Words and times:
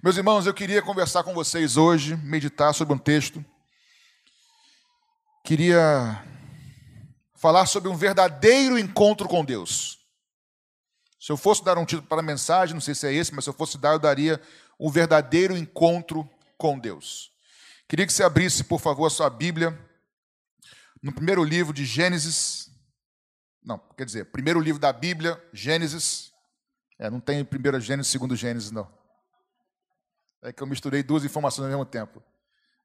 Meus 0.00 0.16
irmãos, 0.16 0.46
eu 0.46 0.54
queria 0.54 0.80
conversar 0.80 1.24
com 1.24 1.34
vocês 1.34 1.76
hoje, 1.76 2.16
meditar 2.18 2.72
sobre 2.72 2.94
um 2.94 2.98
texto. 2.98 3.44
Queria 5.44 6.24
falar 7.34 7.66
sobre 7.66 7.88
um 7.88 7.96
verdadeiro 7.96 8.78
encontro 8.78 9.28
com 9.28 9.44
Deus. 9.44 9.98
Se 11.18 11.32
eu 11.32 11.36
fosse 11.36 11.64
dar 11.64 11.76
um 11.78 11.84
título 11.84 12.06
para 12.06 12.20
a 12.20 12.22
mensagem, 12.22 12.74
não 12.74 12.80
sei 12.80 12.94
se 12.94 13.08
é 13.08 13.12
esse, 13.12 13.34
mas 13.34 13.42
se 13.42 13.50
eu 13.50 13.54
fosse 13.54 13.76
dar, 13.76 13.94
eu 13.94 13.98
daria 13.98 14.40
um 14.78 14.88
verdadeiro 14.88 15.56
encontro 15.56 16.30
com 16.56 16.78
Deus. 16.78 17.32
Queria 17.88 18.06
que 18.06 18.12
você 18.12 18.22
abrisse, 18.22 18.62
por 18.62 18.78
favor, 18.78 19.06
a 19.06 19.10
sua 19.10 19.28
Bíblia 19.28 19.76
no 21.02 21.12
primeiro 21.12 21.42
livro 21.42 21.72
de 21.72 21.84
Gênesis. 21.84 22.70
Não, 23.64 23.78
quer 23.96 24.04
dizer, 24.04 24.26
primeiro 24.26 24.60
livro 24.60 24.80
da 24.80 24.92
Bíblia, 24.92 25.42
Gênesis. 25.52 26.32
É, 27.00 27.10
não 27.10 27.18
tem 27.18 27.44
primeiro 27.44 27.80
Gênesis, 27.80 28.12
segundo 28.12 28.36
Gênesis, 28.36 28.70
não. 28.70 28.97
É 30.42 30.52
que 30.52 30.62
eu 30.62 30.66
misturei 30.66 31.02
duas 31.02 31.24
informações 31.24 31.64
ao 31.64 31.70
mesmo 31.70 31.84
tempo. 31.84 32.22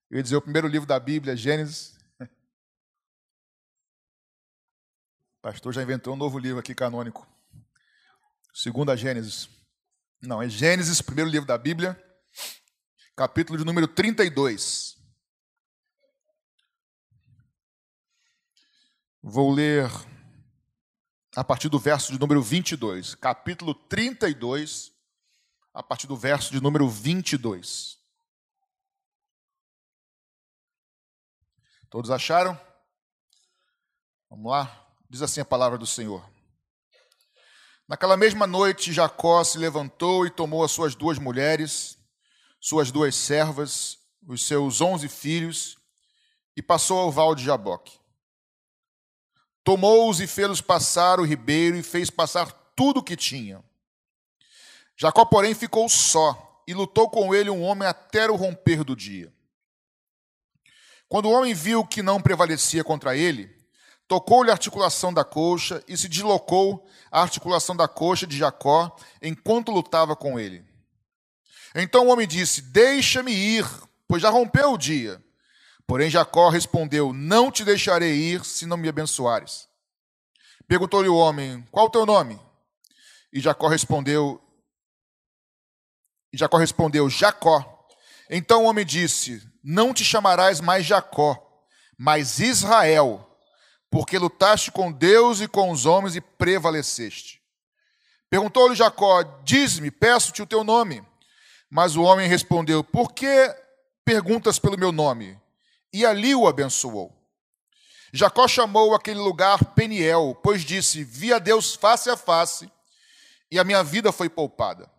Eu 0.09 0.17
ia 0.17 0.23
dizer 0.23 0.35
o 0.35 0.41
primeiro 0.41 0.67
livro 0.67 0.87
da 0.87 0.99
Bíblia, 0.99 1.35
Gênesis. 1.35 1.97
O 2.19 2.27
pastor 5.41 5.73
já 5.73 5.83
inventou 5.83 6.13
um 6.13 6.17
novo 6.17 6.39
livro 6.39 6.59
aqui 6.59 6.73
canônico. 6.73 7.27
Segunda 8.53 8.95
Gênesis. 8.95 9.49
Não, 10.21 10.41
é 10.41 10.47
Gênesis, 10.47 11.01
primeiro 11.01 11.29
livro 11.29 11.45
da 11.45 11.57
Bíblia, 11.57 12.01
capítulo 13.15 13.57
de 13.57 13.65
número 13.65 13.87
32. 13.87 14.95
Vou 19.21 19.51
ler 19.51 19.89
a 21.35 21.43
partir 21.43 21.67
do 21.67 21.79
verso 21.79 22.13
de 22.13 22.19
número 22.19 22.41
22. 22.41 23.15
Capítulo 23.15 23.73
32, 23.73 24.92
a 25.73 25.81
partir 25.81 26.05
do 26.05 26.15
verso 26.15 26.51
de 26.51 26.61
número 26.61 26.87
22. 26.87 27.97
Todos 31.89 32.11
acharam? 32.11 32.59
Vamos 34.29 34.51
lá? 34.51 34.87
Diz 35.09 35.21
assim 35.21 35.41
a 35.41 35.45
palavra 35.45 35.77
do 35.77 35.85
Senhor. 35.85 36.27
Naquela 37.87 38.15
mesma 38.15 38.47
noite, 38.47 38.93
Jacó 38.93 39.43
se 39.43 39.57
levantou 39.57 40.25
e 40.25 40.31
tomou 40.31 40.63
as 40.63 40.71
suas 40.71 40.95
duas 40.95 41.19
mulheres, 41.19 41.97
suas 42.59 42.91
duas 42.91 43.15
servas, 43.15 43.99
os 44.27 44.45
seus 44.45 44.79
onze 44.79 45.09
filhos, 45.09 45.77
e 46.55 46.61
passou 46.61 46.99
ao 46.99 47.11
val 47.11 47.35
de 47.35 47.43
Jaboque. 47.43 47.99
Tomou-os 49.63 50.19
e 50.19 50.27
fê-los 50.27 50.61
passar 50.61 51.19
o 51.19 51.25
ribeiro 51.25 51.77
e 51.77 51.83
fez 51.83 52.09
passar 52.09 52.51
tudo 52.75 52.99
o 52.99 53.03
que 53.03 53.15
tinha. 53.15 53.63
Jacó, 54.97 55.25
porém, 55.25 55.53
ficou 55.53 55.89
só 55.89 56.63
e 56.67 56.73
lutou 56.73 57.09
com 57.09 57.33
ele 57.33 57.49
um 57.49 57.61
homem 57.61 57.87
até 57.87 58.29
o 58.29 58.35
romper 58.35 58.83
do 58.83 58.95
dia. 58.95 59.33
Quando 61.07 61.25
o 61.25 61.31
homem 61.31 61.53
viu 61.53 61.85
que 61.85 62.01
não 62.01 62.21
prevalecia 62.21 62.83
contra 62.83 63.15
ele, 63.15 63.53
tocou-lhe 64.07 64.49
a 64.49 64.53
articulação 64.53 65.13
da 65.13 65.23
coxa 65.23 65.83
e 65.87 65.97
se 65.97 66.07
deslocou 66.07 66.87
a 67.11 67.21
articulação 67.21 67.75
da 67.75 67.87
coxa 67.87 68.25
de 68.25 68.37
Jacó 68.37 68.95
enquanto 69.21 69.71
lutava 69.71 70.15
com 70.15 70.39
ele. 70.39 70.65
Então 71.75 72.07
o 72.07 72.09
homem 72.11 72.27
disse: 72.27 72.61
Deixa-me 72.61 73.31
ir, 73.31 73.65
pois 74.07 74.21
já 74.21 74.29
rompeu 74.29 74.73
o 74.73 74.77
dia. 74.77 75.23
Porém 75.85 76.09
Jacó 76.09 76.49
respondeu: 76.49 77.13
Não 77.13 77.51
te 77.51 77.63
deixarei 77.63 78.13
ir 78.13 78.45
se 78.45 78.65
não 78.65 78.77
me 78.77 78.89
abençoares. 78.89 79.67
Perguntou-lhe 80.67 81.09
o 81.09 81.15
homem: 81.15 81.63
Qual 81.71 81.87
o 81.87 81.89
teu 81.89 82.05
nome? 82.05 82.39
E 83.31 83.39
Jacó 83.39 83.67
respondeu: 83.67 84.42
e 86.33 86.37
Jacó 86.37 86.57
respondeu: 86.57 87.07
Jacó. 87.09 87.87
Então 88.27 88.63
o 88.63 88.67
homem 88.67 88.83
disse: 88.83 89.47
Não 89.63 89.93
te 89.93 90.03
chamarás 90.03 90.59
mais 90.59 90.83
Jacó, 90.83 91.37
mas 91.95 92.39
Israel, 92.39 93.29
porque 93.89 94.17
lutaste 94.17 94.71
com 94.71 94.91
Deus 94.91 95.39
e 95.39 95.47
com 95.47 95.69
os 95.69 95.85
homens 95.85 96.15
e 96.15 96.21
prevaleceste. 96.21 97.39
Perguntou-lhe 98.29 98.73
Jacó: 98.73 99.21
Diz-me, 99.43 99.91
peço-te 99.91 100.41
o 100.41 100.47
teu 100.47 100.63
nome. 100.63 101.05
Mas 101.69 101.95
o 101.95 102.01
homem 102.01 102.27
respondeu: 102.27 102.83
Por 102.83 103.13
que 103.13 103.55
perguntas 104.03 104.57
pelo 104.57 104.77
meu 104.77 104.91
nome? 104.91 105.39
E 105.93 106.03
ali 106.03 106.33
o 106.33 106.47
abençoou. 106.47 107.15
Jacó 108.11 108.47
chamou 108.47 108.93
aquele 108.93 109.19
lugar 109.19 109.63
Peniel, 109.73 110.39
pois 110.41 110.63
disse: 110.63 111.03
Vi 111.03 111.31
a 111.31 111.37
Deus 111.37 111.75
face 111.75 112.09
a 112.09 112.17
face, 112.17 112.71
e 113.51 113.59
a 113.59 113.63
minha 113.63 113.83
vida 113.83 114.11
foi 114.11 114.29
poupada. 114.29 114.92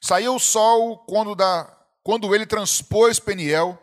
Saiu 0.00 0.34
o 0.34 0.40
sol 0.40 0.98
quando, 0.98 1.34
da, 1.34 1.70
quando 2.02 2.34
ele 2.34 2.46
transpôs 2.46 3.18
Peniel 3.18 3.78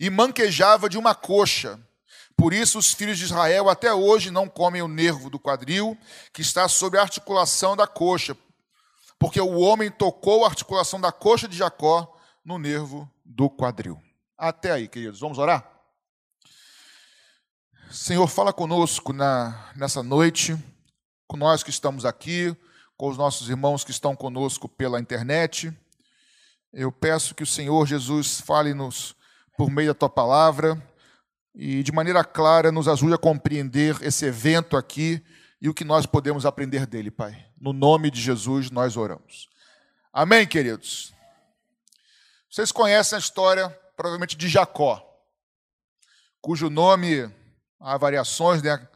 e 0.00 0.08
manquejava 0.08 0.88
de 0.88 0.96
uma 0.96 1.14
coxa. 1.14 1.78
Por 2.36 2.52
isso, 2.52 2.78
os 2.78 2.92
filhos 2.92 3.18
de 3.18 3.24
Israel 3.24 3.68
até 3.68 3.92
hoje 3.92 4.30
não 4.30 4.48
comem 4.48 4.82
o 4.82 4.88
nervo 4.88 5.30
do 5.30 5.38
quadril, 5.38 5.96
que 6.32 6.42
está 6.42 6.68
sobre 6.68 6.98
a 6.98 7.02
articulação 7.02 7.76
da 7.76 7.86
coxa, 7.86 8.36
porque 9.18 9.40
o 9.40 9.58
homem 9.58 9.90
tocou 9.90 10.44
a 10.44 10.48
articulação 10.48 11.00
da 11.00 11.12
coxa 11.12 11.46
de 11.46 11.56
Jacó 11.56 12.16
no 12.44 12.58
nervo 12.58 13.08
do 13.24 13.48
quadril. 13.48 14.00
Até 14.36 14.72
aí, 14.72 14.88
queridos. 14.88 15.20
Vamos 15.20 15.38
orar? 15.38 15.70
Senhor, 17.90 18.26
fala 18.26 18.52
conosco 18.52 19.12
na, 19.12 19.70
nessa 19.76 20.02
noite, 20.02 20.56
com 21.28 21.36
nós 21.36 21.62
que 21.62 21.70
estamos 21.70 22.04
aqui, 22.04 22.54
com 22.96 23.08
os 23.08 23.16
nossos 23.16 23.48
irmãos 23.48 23.84
que 23.84 23.90
estão 23.90 24.14
conosco 24.14 24.68
pela 24.68 25.00
internet. 25.00 25.72
Eu 26.72 26.90
peço 26.92 27.34
que 27.34 27.42
o 27.42 27.46
Senhor 27.46 27.86
Jesus 27.86 28.40
fale-nos 28.40 29.14
por 29.56 29.70
meio 29.70 29.88
da 29.88 29.98
tua 29.98 30.08
palavra 30.08 30.82
e 31.54 31.82
de 31.82 31.92
maneira 31.92 32.24
clara 32.24 32.72
nos 32.72 32.88
ajude 32.88 33.14
a 33.14 33.18
compreender 33.18 33.96
esse 34.02 34.24
evento 34.26 34.76
aqui 34.76 35.24
e 35.60 35.68
o 35.68 35.74
que 35.74 35.84
nós 35.84 36.04
podemos 36.04 36.44
aprender 36.44 36.86
dele, 36.86 37.10
Pai. 37.10 37.46
No 37.60 37.72
nome 37.72 38.10
de 38.10 38.20
Jesus 38.20 38.70
nós 38.70 38.96
oramos. 38.96 39.48
Amém, 40.12 40.46
queridos. 40.46 41.12
Vocês 42.50 42.70
conhecem 42.70 43.16
a 43.16 43.18
história, 43.18 43.68
provavelmente, 43.96 44.36
de 44.36 44.48
Jacó, 44.48 45.04
cujo 46.40 46.70
nome 46.70 47.28
há 47.80 47.96
variações, 47.96 48.62
né? 48.62 48.86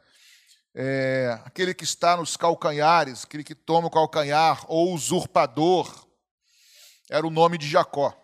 É, 0.81 1.43
aquele 1.45 1.75
que 1.75 1.83
está 1.83 2.17
nos 2.17 2.37
calcanhares, 2.37 3.25
aquele 3.25 3.43
que 3.43 3.53
toma 3.53 3.89
o 3.89 3.91
calcanhar, 3.91 4.65
ou 4.69 4.95
usurpador, 4.95 6.07
era 7.11 7.27
o 7.27 7.31
nome 7.31 7.59
de 7.59 7.69
Jacó. 7.69 8.17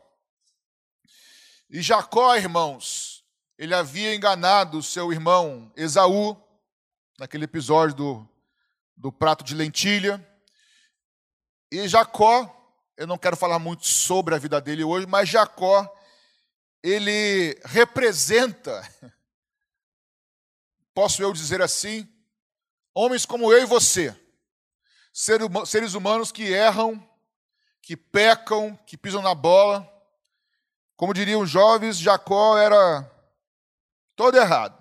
E 1.68 1.82
Jacó, 1.82 2.36
irmãos, 2.36 3.24
ele 3.58 3.74
havia 3.74 4.14
enganado 4.14 4.84
seu 4.84 5.12
irmão 5.12 5.72
Esaú, 5.74 6.40
naquele 7.18 7.46
episódio 7.46 7.96
do, 7.96 8.28
do 8.96 9.10
prato 9.10 9.42
de 9.42 9.52
lentilha. 9.52 10.24
E 11.72 11.88
Jacó, 11.88 12.48
eu 12.96 13.08
não 13.08 13.18
quero 13.18 13.36
falar 13.36 13.58
muito 13.58 13.84
sobre 13.84 14.32
a 14.32 14.38
vida 14.38 14.60
dele 14.60 14.84
hoje, 14.84 15.08
mas 15.08 15.28
Jacó, 15.28 15.92
ele 16.84 17.60
representa, 17.64 18.80
posso 20.94 21.20
eu 21.20 21.32
dizer 21.32 21.60
assim, 21.60 22.08
Homens 22.94 23.26
como 23.26 23.52
eu 23.52 23.62
e 23.62 23.66
você, 23.66 24.16
seres 25.12 25.94
humanos 25.94 26.30
que 26.30 26.44
erram, 26.44 27.04
que 27.82 27.96
pecam, 27.96 28.76
que 28.86 28.96
pisam 28.96 29.20
na 29.20 29.34
bola. 29.34 29.90
Como 30.96 31.12
diriam 31.12 31.40
os 31.42 31.50
jovens, 31.50 31.98
Jacó 31.98 32.56
era 32.56 33.10
todo 34.14 34.38
errado. 34.38 34.80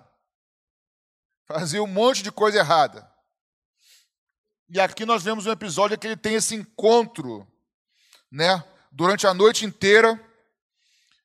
Fazia 1.44 1.82
um 1.82 1.88
monte 1.88 2.22
de 2.22 2.30
coisa 2.30 2.58
errada. 2.58 3.12
E 4.68 4.80
aqui 4.80 5.04
nós 5.04 5.24
vemos 5.24 5.46
um 5.46 5.50
episódio 5.50 5.98
que 5.98 6.06
ele 6.06 6.16
tem 6.16 6.34
esse 6.34 6.54
encontro, 6.54 7.46
né, 8.30 8.64
durante 8.92 9.26
a 9.26 9.34
noite 9.34 9.64
inteira, 9.64 10.18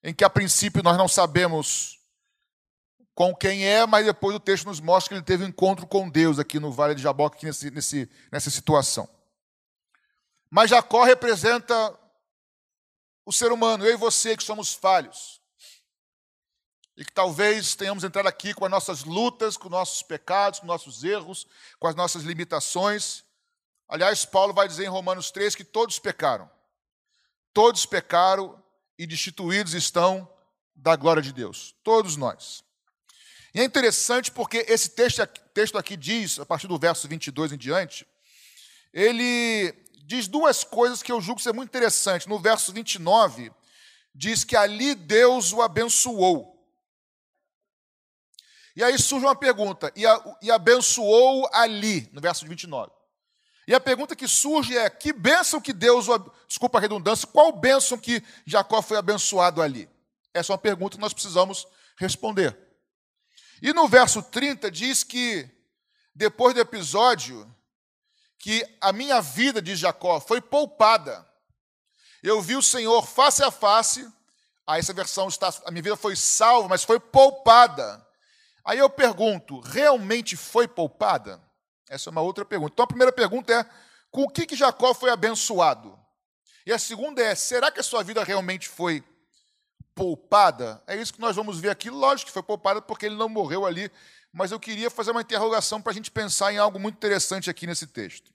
em 0.04 0.14
que 0.14 0.24
a 0.24 0.30
princípio 0.30 0.82
nós 0.84 0.98
não 0.98 1.08
sabemos 1.08 1.99
com 3.20 3.36
quem 3.36 3.66
é, 3.66 3.86
mas 3.86 4.06
depois 4.06 4.34
o 4.34 4.40
texto 4.40 4.66
nos 4.66 4.80
mostra 4.80 5.10
que 5.10 5.16
ele 5.16 5.22
teve 5.22 5.44
um 5.44 5.50
encontro 5.50 5.86
com 5.86 6.10
Deus 6.10 6.40
aqui 6.40 6.58
no 6.58 6.72
Vale 6.72 6.96
de 6.96 7.02
Jaboque, 7.02 7.36
aqui 7.36 7.46
nesse, 7.48 7.70
nesse, 7.70 8.10
nessa 8.32 8.50
situação. 8.50 9.10
Mas 10.50 10.70
Jacó 10.70 11.04
representa 11.04 12.00
o 13.26 13.34
ser 13.34 13.52
humano, 13.52 13.86
eu 13.86 13.94
e 13.94 13.98
você 13.98 14.38
que 14.38 14.44
somos 14.44 14.74
falhos. 14.74 15.42
E 16.96 17.04
que 17.04 17.12
talvez 17.12 17.76
tenhamos 17.76 18.06
entrado 18.06 18.28
aqui 18.28 18.54
com 18.54 18.64
as 18.64 18.72
nossas 18.72 19.04
lutas, 19.04 19.58
com 19.58 19.68
nossos 19.68 20.02
pecados, 20.02 20.62
com 20.62 20.66
nossos 20.66 21.04
erros, 21.04 21.46
com 21.78 21.88
as 21.90 21.96
nossas 21.96 22.24
limitações. 22.24 23.26
Aliás, 23.90 24.24
Paulo 24.24 24.54
vai 24.54 24.66
dizer 24.66 24.86
em 24.86 24.90
Romanos 24.90 25.30
3 25.30 25.56
que 25.56 25.66
todos 25.66 26.00
pecaram. 26.00 26.50
Todos 27.54 27.86
pecaram 27.86 28.64
e 28.98 29.06
destituídos 29.06 29.74
estão 29.74 30.26
da 30.74 30.96
glória 30.96 31.22
de 31.22 31.34
Deus. 31.34 31.76
Todos 31.84 32.16
nós. 32.16 32.64
E 33.54 33.60
é 33.62 33.64
interessante 33.64 34.32
porque 34.32 34.66
esse 34.68 34.90
texto, 34.90 35.26
texto 35.54 35.78
aqui 35.78 35.98
diz, 35.98 36.40
a 36.40 36.46
partir 36.46 36.68
do 36.68 36.78
verso 36.78 37.08
22 37.08 37.54
em 37.54 37.58
diante, 37.58 38.06
ele 38.94 39.74
diz 40.06 40.28
duas 40.28 40.64
coisas 40.64 41.04
que 41.04 41.12
eu 41.12 41.22
julgo 41.22 41.42
ser 41.42 41.54
muito 41.54 41.70
interessante. 41.70 42.28
No 42.28 42.40
verso 42.40 42.72
29, 42.72 43.52
diz 44.14 44.44
que 44.44 44.56
ali 44.56 44.96
Deus 44.96 45.54
o 45.54 45.62
abençoou. 45.62 46.58
E 48.76 48.84
aí 48.84 48.98
surge 48.98 49.26
uma 49.26 49.36
pergunta, 49.36 49.92
e, 49.96 50.06
a, 50.06 50.38
e 50.42 50.50
abençoou 50.50 51.50
ali, 51.52 52.10
no 52.14 52.22
verso 52.22 52.48
29. 52.48 52.92
E 53.68 53.74
a 53.74 53.80
pergunta 53.80 54.16
que 54.16 54.28
surge 54.28 54.78
é: 54.78 54.90
que 54.90 55.12
bênção 55.12 55.60
que 55.60 55.74
Deus, 55.74 56.08
desculpa 56.48 56.78
a 56.78 56.82
redundância, 56.82 57.28
qual 57.28 57.52
bênção 57.52 57.98
que 57.98 58.24
Jacó 58.46 58.82
foi 58.82 58.98
abençoado 58.98 59.62
ali? 59.62 59.90
Essa 60.34 60.52
é 60.52 60.54
uma 60.54 60.60
pergunta 60.60 60.96
que 60.96 61.02
nós 61.02 61.14
precisamos 61.14 61.68
responder. 61.98 62.58
E 63.62 63.74
no 63.74 63.88
verso 63.88 64.22
30 64.24 64.72
diz 64.72 65.04
que, 65.04 65.50
depois 66.16 66.54
do 66.54 66.62
episódio, 66.62 67.46
que 68.38 68.66
a 68.80 68.94
minha 68.94 69.22
vida, 69.22 69.62
de 69.62 69.76
Jacó, 69.76 70.20
foi 70.20 70.40
poupada. 70.40 71.28
Eu 72.24 72.42
vi 72.42 72.56
o 72.56 72.64
Senhor 72.64 73.06
face 73.06 73.44
a 73.44 73.52
face. 73.52 74.02
Aí 74.66 74.78
ah, 74.78 74.80
essa 74.80 74.94
versão 74.94 75.28
está, 75.28 75.54
a 75.66 75.72
minha 75.72 75.82
vida 75.82 75.98
foi 75.98 76.16
salva, 76.16 76.70
mas 76.70 76.84
foi 76.84 77.00
poupada. 77.00 78.06
Aí 78.64 78.78
eu 78.78 78.90
pergunto, 78.90 79.60
realmente 79.62 80.38
foi 80.38 80.68
poupada? 80.68 81.42
Essa 81.90 82.10
é 82.10 82.12
uma 82.12 82.22
outra 82.22 82.46
pergunta. 82.46 82.74
Então 82.74 82.84
a 82.84 82.88
primeira 82.88 83.12
pergunta 83.12 83.52
é: 83.52 83.66
com 84.12 84.24
o 84.24 84.30
que, 84.30 84.46
que 84.46 84.56
Jacó 84.56 84.94
foi 84.94 85.10
abençoado? 85.10 85.98
E 86.66 86.72
a 86.72 86.78
segunda 86.78 87.22
é: 87.22 87.34
será 87.34 87.72
que 87.72 87.80
a 87.80 87.84
sua 87.84 88.04
vida 88.04 88.24
realmente 88.24 88.70
foi 88.70 89.04
poupada? 90.00 90.82
É 90.88 90.96
isso 90.96 91.14
que 91.14 91.20
nós 91.20 91.36
vamos 91.36 91.60
ver 91.60 91.70
aqui. 91.70 91.90
Lógico 91.90 92.28
que 92.28 92.34
foi 92.34 92.42
poupada 92.42 92.82
porque 92.82 93.06
ele 93.06 93.18
não 93.18 93.28
morreu 93.28 93.66
ali, 93.66 93.92
mas 94.32 94.50
eu 94.50 94.58
queria 94.58 94.90
fazer 94.90 95.12
uma 95.12 95.20
interrogação 95.20 95.82
para 95.82 95.92
a 95.92 95.94
gente 95.94 96.10
pensar 96.10 96.54
em 96.54 96.58
algo 96.58 96.80
muito 96.80 96.96
interessante 96.96 97.50
aqui 97.50 97.68
nesse 97.68 97.86
texto. 97.86 98.32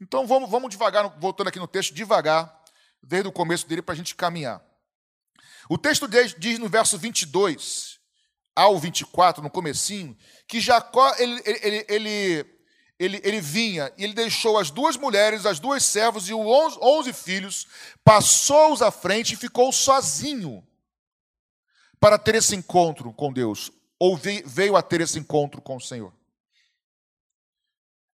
Então 0.00 0.26
vamos, 0.26 0.48
vamos 0.48 0.70
devagar, 0.70 1.06
voltando 1.18 1.48
aqui 1.48 1.58
no 1.58 1.68
texto, 1.68 1.92
devagar, 1.92 2.64
desde 3.02 3.28
o 3.28 3.32
começo 3.32 3.68
dele, 3.68 3.82
para 3.82 3.92
a 3.92 3.96
gente 3.96 4.14
caminhar. 4.14 4.64
O 5.68 5.76
texto 5.76 6.08
diz 6.38 6.58
no 6.58 6.66
verso 6.68 6.96
22 6.96 7.98
ao 8.54 8.78
24, 8.78 9.42
no 9.42 9.50
comecinho, 9.50 10.16
que 10.48 10.60
Jacó, 10.60 11.14
ele, 11.18 11.42
ele, 11.44 11.86
ele, 11.90 12.46
ele, 12.98 13.20
ele 13.22 13.40
vinha 13.42 13.92
e 13.98 14.04
ele 14.04 14.14
deixou 14.14 14.56
as 14.56 14.70
duas 14.70 14.96
mulheres, 14.96 15.44
as 15.44 15.60
duas 15.60 15.84
servas 15.84 16.26
e 16.26 16.32
os 16.32 16.78
onze 16.80 17.12
filhos, 17.12 17.66
passou-os 18.02 18.80
à 18.80 18.90
frente 18.90 19.34
e 19.34 19.36
ficou 19.36 19.70
sozinho 19.70 20.65
para 22.00 22.18
ter 22.18 22.34
esse 22.34 22.54
encontro 22.54 23.12
com 23.12 23.32
Deus, 23.32 23.70
ou 23.98 24.16
veio 24.16 24.76
a 24.76 24.82
ter 24.82 25.00
esse 25.00 25.18
encontro 25.18 25.60
com 25.60 25.76
o 25.76 25.80
Senhor. 25.80 26.12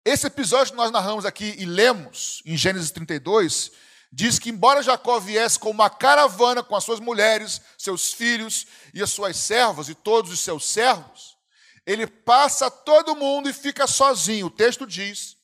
Esse 0.04 0.26
episódio 0.26 0.72
que 0.72 0.76
nós 0.76 0.90
narramos 0.90 1.24
aqui 1.24 1.54
e 1.58 1.64
lemos 1.64 2.42
em 2.44 2.56
Gênesis 2.56 2.90
32 2.90 3.70
diz 4.12 4.38
que, 4.38 4.50
embora 4.50 4.82
Jacó 4.82 5.18
viesse 5.18 5.58
com 5.58 5.70
uma 5.70 5.88
caravana 5.88 6.62
com 6.62 6.76
as 6.76 6.84
suas 6.84 7.00
mulheres, 7.00 7.62
seus 7.78 8.12
filhos 8.12 8.66
e 8.92 9.02
as 9.02 9.10
suas 9.10 9.36
servas 9.36 9.88
e 9.88 9.94
todos 9.94 10.30
os 10.30 10.40
seus 10.40 10.66
servos, 10.66 11.38
ele 11.86 12.06
passa 12.06 12.70
todo 12.70 13.16
mundo 13.16 13.48
e 13.48 13.52
fica 13.52 13.86
sozinho. 13.86 14.46
O 14.46 14.50
texto 14.50 14.86
diz 14.86 15.36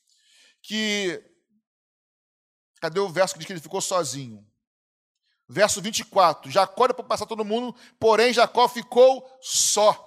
que. 0.61 1.23
Cadê 2.79 2.99
o 2.99 3.09
verso 3.09 3.33
que 3.33 3.39
diz 3.39 3.47
que 3.47 3.53
ele 3.53 3.59
ficou 3.59 3.81
sozinho? 3.81 4.48
Verso 5.49 5.81
24: 5.81 6.51
Jacó 6.51 6.83
era 6.83 6.93
para 6.93 7.03
passar 7.03 7.25
todo 7.25 7.43
mundo, 7.43 7.75
porém 7.99 8.31
Jacó 8.31 8.69
ficou 8.69 9.27
só. 9.41 10.05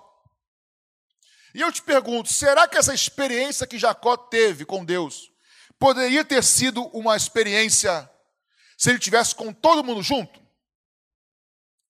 E 1.53 1.61
eu 1.61 1.73
te 1.73 1.83
pergunto: 1.83 2.33
será 2.33 2.69
que 2.69 2.79
essa 2.79 2.95
experiência 2.95 3.67
que 3.67 3.77
Jacó 3.77 4.17
teve 4.17 4.65
com 4.65 4.85
Deus 4.85 5.33
poderia 5.81 6.25
ter 6.25 6.45
sido 6.45 6.85
uma 6.97 7.17
experiência 7.17 8.09
se 8.79 8.91
ele 8.91 9.01
tivesse 9.01 9.35
com 9.35 9.53
todo 9.53 9.83
mundo 9.83 10.01
junto? 10.01 10.41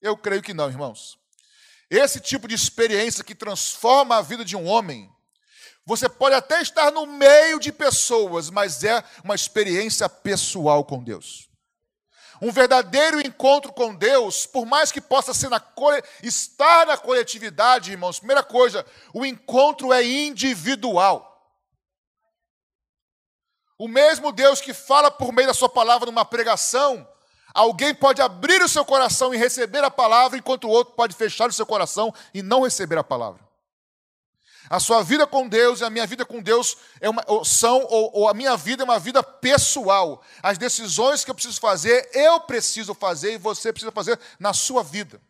Eu 0.01 0.17
creio 0.17 0.43
que 0.43 0.55
não, 0.55 0.71
irmãos. 0.71 1.19
Esse 1.91 2.21
tipo 2.21 2.49
de 2.49 2.55
experiência 2.55 3.23
que 3.23 3.35
transforma 3.35 4.17
a 4.17 4.23
vida 4.23 4.47
de 4.47 4.57
um 4.57 4.67
homem, 4.67 5.15
você 5.85 6.09
pode 6.09 6.35
até 6.35 6.63
estar 6.63 6.91
no 6.91 7.05
meio 7.05 7.61
de 7.61 7.71
pessoas, 7.71 8.49
mas 8.49 8.83
é 8.83 9.05
uma 9.23 9.35
experiência 9.35 10.09
pessoal 10.09 10.87
com 10.87 11.05
Deus. 11.05 11.52
Um 12.45 12.51
verdadeiro 12.51 13.21
encontro 13.21 13.73
com 13.73 13.95
Deus, 13.95 14.47
por 14.47 14.67
mais 14.67 14.91
que 14.91 15.01
possa 15.01 15.33
ser 15.33 15.49
na 15.49 15.63
estar 16.25 16.85
na 16.89 16.99
coletividade, 16.99 17.93
irmãos, 17.93 18.19
primeira 18.19 18.43
coisa, 18.43 18.85
o 19.15 19.25
encontro 19.25 19.93
é 19.93 20.05
individual. 20.05 21.29
O 23.79 23.87
mesmo 23.87 24.33
Deus 24.33 24.61
que 24.61 24.75
fala 24.75 25.09
por 25.09 25.33
meio 25.33 25.47
da 25.47 25.55
sua 25.55 25.69
palavra 25.69 26.07
numa 26.07 26.25
pregação, 26.25 27.09
alguém 27.55 27.95
pode 27.95 28.21
abrir 28.21 28.61
o 28.61 28.69
seu 28.69 28.85
coração 28.85 29.33
e 29.33 29.37
receber 29.37 29.85
a 29.85 29.91
palavra, 29.91 30.37
enquanto 30.37 30.65
o 30.65 30.71
outro 30.71 30.95
pode 30.95 31.15
fechar 31.15 31.49
o 31.49 31.53
seu 31.53 31.65
coração 31.65 32.13
e 32.35 32.43
não 32.43 32.63
receber 32.63 32.99
a 32.99 33.05
palavra. 33.05 33.52
A 34.71 34.81
sua 34.81 35.03
vida 35.03 35.27
com 35.27 35.49
Deus 35.49 35.81
e 35.81 35.85
a 35.85 35.91
minha 35.91 36.07
vida 36.07 36.25
com 36.25 36.41
Deus 36.41 36.77
é 37.01 37.09
uma, 37.09 37.23
são, 37.45 37.87
ou, 37.89 38.11
ou, 38.15 38.29
a 38.29 38.35
minha 38.35 38.57
vida 38.57 38.83
é 38.83 38.85
uma 38.85 38.99
vida 38.99 39.23
pessoal. 39.23 40.23
As 40.43 40.57
decisões 40.57 41.25
que 41.25 41.31
eu 41.31 41.35
preciso 41.35 41.61
fazer, 41.61 42.09
eu 42.15 42.41
preciso 42.41 42.95
fazer 42.95 43.35
e 43.35 43.39
você 43.39 43.73
precisa 43.73 43.93
fazer 43.93 44.19
na 44.39 44.53
sua 44.53 44.83
vida. 44.83 45.21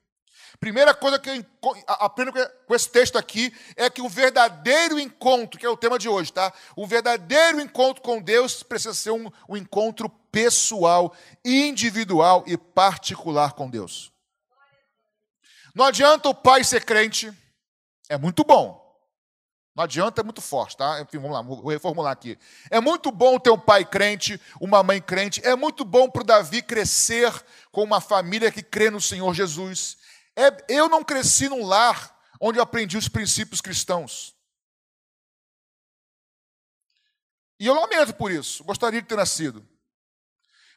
Primeira 0.61 0.94
coisa 0.94 1.19
que 1.19 1.29
eu 1.29 1.44
aprendo 1.88 2.32
com 2.32 2.75
esse 2.75 2.88
texto 2.88 3.19
aqui 3.19 3.52
é 3.75 3.90
que 3.90 4.00
o 4.00 4.08
verdadeiro 4.08 5.00
encontro, 5.00 5.58
que 5.58 5.67
é 5.67 5.69
o 5.69 5.76
tema 5.76 5.99
de 5.99 6.08
hoje, 6.08 6.32
tá? 6.32 6.52
O 6.76 6.87
verdadeiro 6.87 7.61
encontro 7.61 8.00
com 8.00 8.23
Deus 8.23 8.62
precisa 8.62 8.94
ser 8.94 9.11
um, 9.11 9.28
um 9.49 9.56
encontro 9.56 10.08
pessoal, 10.31 11.12
individual 11.44 12.44
e 12.46 12.56
particular 12.56 13.55
com 13.55 13.69
Deus. 13.69 14.12
Não 15.75 15.87
adianta 15.87 16.28
o 16.28 16.35
pai 16.35 16.62
ser 16.62 16.85
crente, 16.85 17.32
é 18.08 18.17
muito 18.17 18.44
bom. 18.44 18.81
Não 19.75 19.85
adianta, 19.85 20.21
é 20.21 20.25
muito 20.25 20.43
forte, 20.43 20.77
tá? 20.77 21.01
Enfim, 21.01 21.19
vamos 21.19 21.33
lá, 21.33 21.41
vou 21.41 21.67
reformular 21.67 22.13
aqui. 22.13 22.39
É 22.71 22.79
muito 22.79 23.11
bom 23.11 23.39
ter 23.39 23.51
um 23.51 23.59
pai 23.59 23.85
crente, 23.85 24.39
uma 24.61 24.83
mãe 24.83 25.01
crente. 25.01 25.41
É 25.47 25.57
muito 25.57 25.83
bom 25.85 26.11
para 26.11 26.21
o 26.21 26.27
Davi 26.27 26.61
crescer 26.61 27.33
com 27.71 27.83
uma 27.83 28.01
família 28.01 28.53
que 28.53 28.63
crê 28.63 28.91
no 28.91 29.01
Senhor 29.01 29.33
Jesus. 29.33 29.97
É, 30.37 30.65
eu 30.69 30.91
não 30.91 31.03
cresci 31.03 31.49
num 31.49 31.65
lar 31.65 32.15
onde 32.39 32.59
eu 32.59 32.63
aprendi 32.63 32.99
os 32.99 33.09
princípios 33.09 33.63
cristãos. 33.63 34.37
E 37.59 37.67
eu 37.67 37.75
lamento 37.75 38.15
por 38.15 38.31
isso, 38.31 38.63
gostaria 38.65 39.01
de 39.01 39.09
ter 39.09 39.17
nascido. 39.17 39.67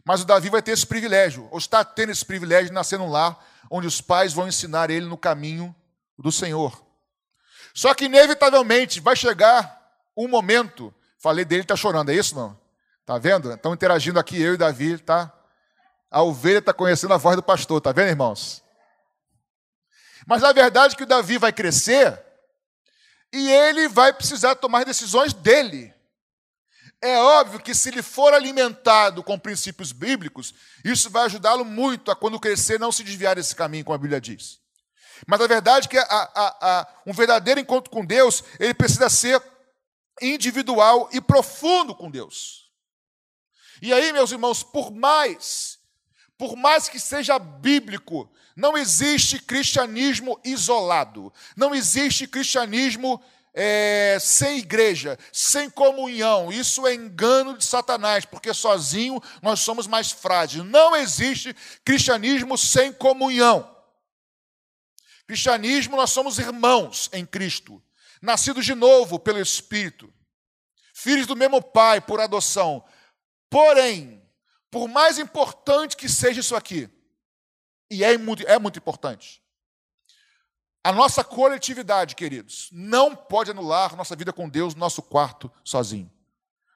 Mas 0.05 0.21
o 0.21 0.25
Davi 0.25 0.49
vai 0.49 0.61
ter 0.61 0.71
esse 0.71 0.85
privilégio, 0.85 1.49
ou 1.51 1.57
está 1.57 1.83
tendo 1.83 2.11
esse 2.11 2.23
privilégio 2.23 2.67
de 2.67 2.73
nascer 2.73 2.99
num 2.99 3.09
lar 3.09 3.43
onde 3.71 3.87
os 3.87 3.99
pais 3.99 4.31
vão 4.31 4.47
ensinar 4.47 4.89
ele 4.89 5.07
no 5.07 5.17
caminho 5.17 5.75
do 6.17 6.31
Senhor. 6.31 6.84
Só 7.75 7.93
que, 7.93 8.05
inevitavelmente, 8.05 9.01
vai 9.01 9.17
chegar 9.17 9.85
um 10.15 10.29
momento. 10.29 10.95
Falei 11.19 11.43
dele, 11.43 11.63
está 11.63 11.75
chorando, 11.75 12.09
é 12.09 12.15
isso, 12.15 12.33
não? 12.33 12.57
Está 13.01 13.17
vendo? 13.17 13.51
Estão 13.51 13.73
interagindo 13.73 14.17
aqui, 14.17 14.41
eu 14.41 14.53
e 14.53 14.57
Davi, 14.57 14.97
tá? 14.97 15.31
A 16.09 16.23
ovelha 16.23 16.59
está 16.59 16.73
conhecendo 16.73 17.13
a 17.13 17.17
voz 17.17 17.35
do 17.35 17.43
pastor, 17.43 17.81
tá 17.81 17.91
vendo, 17.91 18.07
irmãos? 18.07 18.63
Mas 20.25 20.41
a 20.41 20.53
verdade 20.53 20.95
que 20.95 21.03
o 21.03 21.05
Davi 21.05 21.37
vai 21.37 21.51
crescer 21.51 22.17
e 23.31 23.51
ele 23.51 23.89
vai 23.89 24.13
precisar 24.13 24.55
tomar 24.55 24.85
decisões 24.85 25.33
dele. 25.33 25.93
É 27.01 27.19
óbvio 27.19 27.59
que 27.59 27.75
se 27.75 27.89
ele 27.89 28.01
for 28.01 28.33
alimentado 28.33 29.21
com 29.21 29.37
princípios 29.37 29.91
bíblicos, 29.91 30.55
isso 30.83 31.09
vai 31.09 31.25
ajudá-lo 31.25 31.65
muito 31.65 32.09
a, 32.09 32.15
quando 32.15 32.39
crescer, 32.39 32.79
não 32.79 32.91
se 32.91 33.03
desviar 33.03 33.35
desse 33.35 33.53
caminho, 33.53 33.83
como 33.83 33.95
a 33.95 33.99
Bíblia 33.99 34.21
diz. 34.21 34.63
Mas 35.25 35.41
a 35.41 35.47
verdade 35.47 35.87
é 35.87 35.89
que 35.89 35.97
a, 35.97 36.03
a, 36.03 36.57
a, 36.61 36.87
um 37.05 37.13
verdadeiro 37.13 37.59
encontro 37.59 37.91
com 37.91 38.05
Deus, 38.05 38.43
ele 38.59 38.73
precisa 38.73 39.09
ser 39.09 39.41
individual 40.21 41.09
e 41.11 41.19
profundo 41.19 41.95
com 41.95 42.09
Deus. 42.09 42.71
E 43.81 43.93
aí, 43.93 44.13
meus 44.13 44.31
irmãos, 44.31 44.63
por 44.63 44.91
mais, 44.91 45.77
por 46.37 46.55
mais 46.55 46.87
que 46.87 46.99
seja 46.99 47.37
bíblico, 47.37 48.31
não 48.55 48.77
existe 48.77 49.39
cristianismo 49.39 50.39
isolado. 50.43 51.33
Não 51.57 51.75
existe 51.75 52.25
cristianismo 52.25 53.21
é, 53.53 54.17
sem 54.19 54.59
igreja, 54.59 55.19
sem 55.31 55.69
comunhão. 55.69 56.51
Isso 56.51 56.87
é 56.87 56.93
engano 56.93 57.57
de 57.57 57.65
Satanás, 57.65 58.25
porque 58.25 58.53
sozinho 58.53 59.21
nós 59.41 59.59
somos 59.59 59.87
mais 59.87 60.11
frágeis. 60.11 60.63
Não 60.63 60.95
existe 60.95 61.55
cristianismo 61.83 62.57
sem 62.57 62.93
comunhão. 62.93 63.74
Cristianismo, 65.27 65.97
nós 65.97 66.11
somos 66.11 66.37
irmãos 66.37 67.09
em 67.11 67.25
Cristo, 67.25 67.81
nascidos 68.21 68.65
de 68.65 68.75
novo 68.75 69.19
pelo 69.19 69.39
Espírito, 69.39 70.13
filhos 70.93 71.25
do 71.27 71.35
mesmo 71.35 71.61
Pai 71.61 71.99
por 71.99 72.19
adoção. 72.19 72.83
Porém, 73.49 74.21
por 74.69 74.87
mais 74.87 75.17
importante 75.17 75.97
que 75.97 76.07
seja 76.07 76.41
isso 76.41 76.55
aqui, 76.55 76.89
e 77.89 78.03
é 78.03 78.17
muito, 78.17 78.45
é 78.47 78.59
muito 78.59 78.77
importante. 78.77 79.41
A 80.83 80.91
nossa 80.91 81.23
coletividade, 81.23 82.15
queridos, 82.15 82.69
não 82.71 83.15
pode 83.15 83.49
anular 83.49 83.95
nossa 83.95 84.15
vida 84.15 84.31
com 84.31 84.47
Deus 84.47 84.75
no 84.75 84.79
nosso 84.79 85.01
quarto 85.01 85.51
sozinho. 85.63 86.11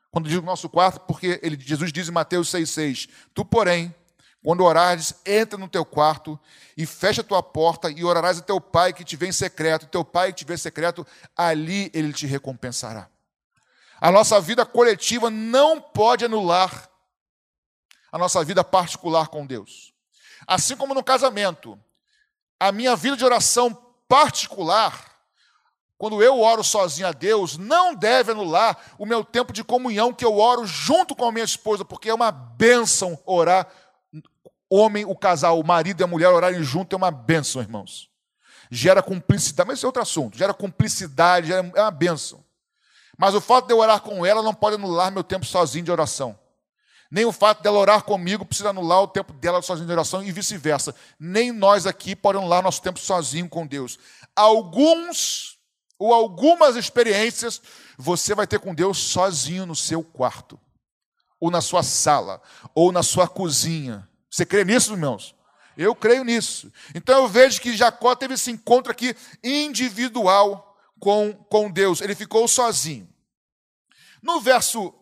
Quando 0.10 0.27
digo 0.27 0.44
nosso 0.44 0.68
quarto, 0.68 1.01
porque 1.01 1.39
ele, 1.44 1.60
Jesus 1.60 1.94
diz 1.94 2.08
em 2.08 2.12
Mateus 2.12 2.50
6,6: 2.50 3.08
Tu, 3.34 3.46
porém, 3.46 3.94
quando 4.43 4.63
orares, 4.63 5.15
entra 5.25 5.58
no 5.58 5.67
teu 5.67 5.84
quarto 5.84 6.39
e 6.77 6.86
fecha 6.86 7.22
a 7.22 7.24
tua 7.24 7.43
porta 7.43 7.89
e 7.91 8.03
orarás 8.03 8.39
a 8.39 8.41
teu 8.41 8.62
pai 8.62 8.93
que 8.93 9.03
te 9.03 9.17
vê 9.17 9.27
em 9.27 9.31
secreto. 9.34 9.88
Teu 9.88 10.03
pai 10.03 10.31
que 10.31 10.39
te 10.39 10.46
vê 10.46 10.53
em 10.53 10.58
secreto, 10.58 11.05
ali 11.36 11.91
ele 11.93 12.13
te 12.13 12.25
recompensará. 12.25 13.10
A 14.00 14.12
nossa 14.12 14.39
vida 14.39 14.65
coletiva 14.65 15.29
não 15.29 15.81
pode 15.81 16.24
anular 16.24 16.89
a 18.12 18.17
nossa 18.17 18.43
vida 18.43 18.63
particular 18.63 19.27
com 19.27 19.46
Deus. 19.46 19.93
Assim 20.48 20.75
como 20.75 20.93
no 20.93 21.03
casamento, 21.03 21.77
a 22.60 22.72
minha 22.72 22.96
vida 22.96 23.17
de 23.17 23.25
oração 23.25 23.74
particular, 24.08 25.05
quando 25.98 26.24
eu 26.24 26.39
oro 26.39 26.63
sozinho 26.63 27.08
a 27.08 27.12
Deus, 27.12 27.58
não 27.58 27.93
deve 27.93 28.31
anular 28.31 28.77
o 28.98 29.05
meu 29.05 29.24
tempo 29.24 29.51
de 29.51 29.65
comunhão 29.65 30.13
que 30.13 30.24
eu 30.24 30.38
oro 30.38 30.65
junto 30.65 31.13
com 31.13 31.25
a 31.25 31.31
minha 31.31 31.43
esposa, 31.43 31.84
porque 31.84 32.10
é 32.10 32.13
uma 32.13 32.31
bênção 32.31 33.19
orar. 33.25 33.67
Homem, 34.70 35.06
o 35.06 35.16
casal, 35.16 35.60
o 35.60 35.66
marido 35.66 36.02
e 36.02 36.04
a 36.04 36.08
mulher 36.08 36.30
orarem 36.30 36.62
junto 36.64 36.96
é 36.96 36.98
uma 36.98 37.12
bênção, 37.12 37.62
irmãos. 37.62 38.10
Gera 38.70 39.02
cumplicidade, 39.02 39.68
mas 39.68 39.80
esse 39.80 39.86
é 39.86 39.88
outro 39.88 40.02
assunto. 40.02 40.38
Gera 40.38 40.54
cumplicidade, 40.54 41.52
é 41.52 41.62
uma 41.62 41.92
bênção. 41.92 42.44
Mas 43.18 43.34
o 43.34 43.42
fato 43.42 43.68
de 43.68 43.74
eu 43.74 43.80
orar 43.80 44.02
com 44.02 44.26
ela 44.26 44.44
não 44.44 44.54
pode 44.54 44.76
anular 44.76 45.12
meu 45.12 45.24
tempo 45.24 45.46
sozinho 45.46 45.86
de 45.86 45.92
oração. 45.92 46.38
Nem 47.12 47.26
o 47.26 47.32
fato 47.32 47.64
dela 47.64 47.80
orar 47.80 48.04
comigo 48.04 48.46
precisa 48.46 48.70
anular 48.70 49.02
o 49.02 49.08
tempo 49.08 49.34
dela 49.34 49.62
sozinho 49.62 49.88
de 49.88 49.92
oração 49.92 50.24
e 50.24 50.32
vice-versa. 50.32 50.94
Nem 51.20 51.52
nós 51.52 51.88
aqui 51.88 52.16
podemos 52.16 52.46
anular 52.46 52.62
nosso 52.62 52.82
tempo 52.82 53.00
sozinho 53.00 53.50
com 53.50 53.66
Deus. 53.66 53.98
Alguns 54.36 55.58
ou 55.98 56.14
algumas 56.14 56.78
experiências 56.78 57.62
você 57.98 58.34
vai 58.34 58.48
ter 58.48 58.60
com 58.60 58.74
Deus 58.74 58.98
sozinho 58.98 59.66
no 59.66 59.76
seu 59.76 60.02
quarto, 60.02 60.58
ou 61.40 61.52
na 61.52 61.60
sua 61.60 61.84
sala, 61.84 62.42
ou 62.74 62.92
na 62.92 63.04
sua 63.04 63.28
cozinha. 63.28 64.09
Você 64.30 64.46
crê 64.46 64.64
nisso, 64.64 64.94
irmãos? 64.94 65.36
Eu 65.78 65.96
creio 65.96 66.24
nisso. 66.24 66.72
Então 66.94 67.24
eu 67.24 67.28
vejo 67.28 67.62
que 67.62 67.76
Jacó 67.76 68.16
teve 68.16 68.34
esse 68.34 68.52
encontro 68.52 68.92
aqui 68.92 69.16
individual 69.44 70.78
com, 71.00 71.34
com 71.34 71.72
Deus. 71.72 72.02
Ele 72.02 72.14
ficou 72.14 72.48
sozinho. 72.48 73.08
No 74.22 74.42
verso 74.42 74.94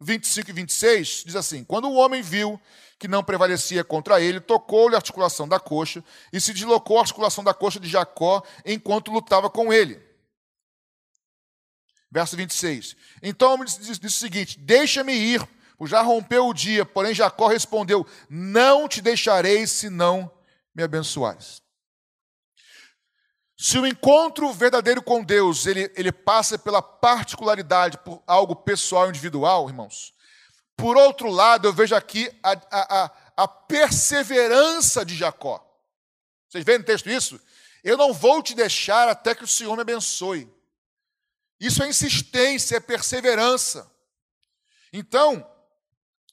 25 0.00 0.50
e 0.50 0.52
26, 0.52 1.22
diz 1.26 1.36
assim: 1.36 1.64
Quando 1.64 1.88
o 1.88 1.94
homem 1.94 2.22
viu 2.22 2.60
que 2.98 3.08
não 3.08 3.22
prevalecia 3.22 3.84
contra 3.84 4.20
ele, 4.20 4.40
tocou-lhe 4.40 4.94
a 4.94 4.98
articulação 4.98 5.46
da 5.46 5.60
coxa 5.60 6.02
e 6.32 6.40
se 6.40 6.52
deslocou 6.52 6.98
a 6.98 7.02
articulação 7.02 7.44
da 7.44 7.54
coxa 7.54 7.78
de 7.78 7.88
Jacó 7.88 8.42
enquanto 8.64 9.10
lutava 9.12 9.48
com 9.48 9.72
ele. 9.72 10.04
Verso 12.10 12.36
26. 12.36 12.96
Então 13.22 13.50
o 13.50 13.54
homem 13.54 13.66
disse, 13.66 14.04
o 14.04 14.10
seguinte: 14.10 14.58
Deixa-me 14.58 15.12
ir, 15.12 15.46
já 15.84 16.00
rompeu 16.00 16.46
o 16.46 16.54
dia. 16.54 16.86
Porém, 16.86 17.12
Jacó 17.12 17.48
respondeu: 17.48 18.06
Não 18.30 18.88
te 18.88 19.02
deixarei 19.02 19.66
se 19.66 19.90
não 19.90 20.30
me 20.74 20.82
abençoares. 20.82 21.60
Se 23.58 23.78
o 23.78 23.86
encontro 23.86 24.52
verdadeiro 24.52 25.02
com 25.02 25.24
Deus 25.24 25.66
ele, 25.66 25.90
ele 25.96 26.12
passa 26.12 26.58
pela 26.58 26.82
particularidade, 26.82 27.98
por 27.98 28.22
algo 28.26 28.54
pessoal, 28.54 29.08
individual, 29.08 29.68
irmãos. 29.68 30.14
Por 30.76 30.96
outro 30.96 31.30
lado, 31.30 31.66
eu 31.66 31.72
vejo 31.72 31.94
aqui 31.94 32.30
a, 32.42 32.52
a, 32.70 33.10
a 33.36 33.48
perseverança 33.48 35.04
de 35.04 35.16
Jacó. 35.16 35.66
Vocês 36.48 36.64
veem 36.64 36.78
no 36.78 36.84
texto 36.84 37.08
isso? 37.08 37.40
Eu 37.82 37.96
não 37.96 38.12
vou 38.12 38.42
te 38.42 38.54
deixar 38.54 39.08
até 39.08 39.34
que 39.34 39.44
o 39.44 39.48
Senhor 39.48 39.74
me 39.74 39.82
abençoe. 39.82 40.52
Isso 41.58 41.82
é 41.82 41.88
insistência, 41.88 42.76
é 42.76 42.80
perseverança. 42.80 43.90
Então, 44.92 45.46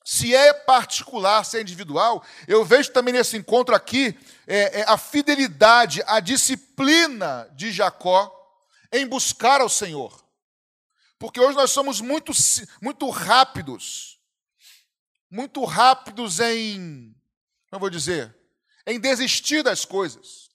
se 0.04 0.36
é 0.36 0.54
particular, 0.54 1.46
se 1.46 1.58
é 1.58 1.62
individual, 1.62 2.24
eu 2.48 2.66
vejo 2.66 2.92
também 2.92 3.14
nesse 3.14 3.38
encontro 3.38 3.74
aqui 3.74 4.18
é, 4.46 4.82
é, 4.82 4.84
a 4.84 4.98
fidelidade, 4.98 6.04
a 6.06 6.20
disciplina 6.20 7.50
de 7.54 7.72
Jacó 7.72 8.32
em 8.92 9.08
buscar 9.08 9.62
ao 9.62 9.70
Senhor. 9.70 10.24
Porque 11.18 11.40
hoje 11.40 11.56
nós 11.56 11.72
somos 11.72 12.02
muito, 12.02 12.34
muito 12.82 13.10
rápidos, 13.10 14.20
muito 15.32 15.64
rápidos 15.64 16.42
em, 16.42 17.16
eu 17.72 17.80
vou 17.80 17.90
dizer, 17.90 18.36
em 18.86 19.00
desistir 19.00 19.64
das 19.64 19.86
coisas. 19.86 20.50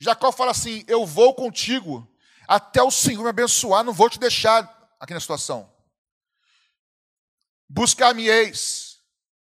Jacó 0.00 0.32
fala 0.32 0.50
assim: 0.50 0.84
Eu 0.88 1.06
vou 1.06 1.32
contigo 1.32 2.06
até 2.48 2.82
o 2.82 2.90
Senhor 2.90 3.22
me 3.22 3.30
abençoar, 3.30 3.84
não 3.84 3.92
vou 3.92 4.10
te 4.10 4.18
deixar 4.18 4.90
aqui 4.98 5.14
na 5.14 5.20
situação. 5.20 5.75
Buscar-me-eis 7.68 8.98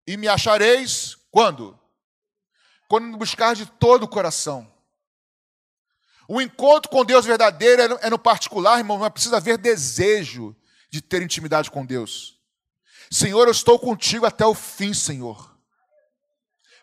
e 0.07 0.17
me 0.17 0.29
achareis 0.29 1.17
quando? 1.31 1.79
Quando 2.89 3.07
me 3.07 3.17
buscar 3.17 3.55
de 3.55 3.67
todo 3.67 4.05
o 4.05 4.09
coração. 4.09 4.73
O 6.29 6.41
encontro 6.41 6.91
com 6.91 7.05
Deus 7.05 7.27
verdadeiro 7.27 7.83
é 7.83 7.89
no, 7.89 8.17
é 8.17 8.19
particular, 8.19 8.79
irmão, 8.79 8.99
não 8.99 9.11
precisa 9.11 9.37
haver 9.37 9.59
desejo 9.59 10.57
de 10.91 11.03
ter 11.03 11.23
intimidade 11.23 11.71
com 11.71 11.85
Deus. 11.85 12.39
Senhor, 13.11 13.47
eu 13.47 13.53
estou 13.53 13.79
contigo 13.79 14.25
até 14.25 14.47
o 14.47 14.55
fim, 14.55 14.95
Senhor. 14.95 15.55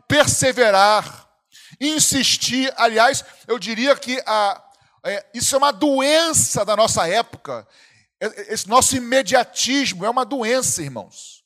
Perseverar, 0.08 1.28
insistir, 1.80 2.72
aliás, 2.78 3.26
eu 3.48 3.58
diria 3.58 3.96
que 3.96 4.22
a, 4.26 4.64
é, 5.04 5.26
isso 5.34 5.56
é 5.56 5.58
uma 5.58 5.72
doença 5.72 6.64
da 6.64 6.76
nossa 6.76 7.08
época. 7.08 7.68
Esse 8.22 8.70
nosso 8.70 8.96
imediatismo 8.96 10.06
é 10.06 10.10
uma 10.10 10.24
doença, 10.24 10.84
irmãos. 10.84 11.44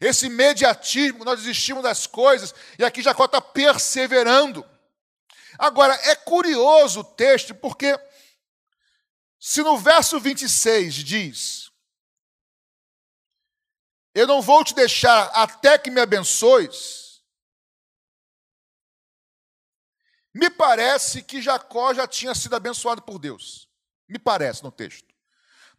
Esse 0.00 0.26
imediatismo, 0.26 1.22
nós 1.22 1.40
desistimos 1.40 1.82
das 1.82 2.06
coisas, 2.06 2.54
e 2.78 2.84
aqui 2.84 3.02
Jacó 3.02 3.26
está 3.26 3.42
perseverando. 3.42 4.66
Agora, 5.58 5.92
é 6.10 6.16
curioso 6.16 7.00
o 7.00 7.04
texto, 7.04 7.54
porque 7.54 7.94
se 9.38 9.62
no 9.62 9.76
verso 9.76 10.18
26 10.18 10.94
diz: 10.94 11.70
Eu 14.14 14.26
não 14.26 14.40
vou 14.40 14.64
te 14.64 14.74
deixar 14.74 15.26
até 15.34 15.76
que 15.76 15.90
me 15.90 16.00
abençoes, 16.00 17.22
me 20.32 20.48
parece 20.48 21.22
que 21.22 21.42
Jacó 21.42 21.92
já 21.92 22.08
tinha 22.08 22.34
sido 22.34 22.56
abençoado 22.56 23.02
por 23.02 23.18
Deus. 23.18 23.68
Me 24.08 24.18
parece 24.18 24.62
no 24.62 24.72
texto. 24.72 25.09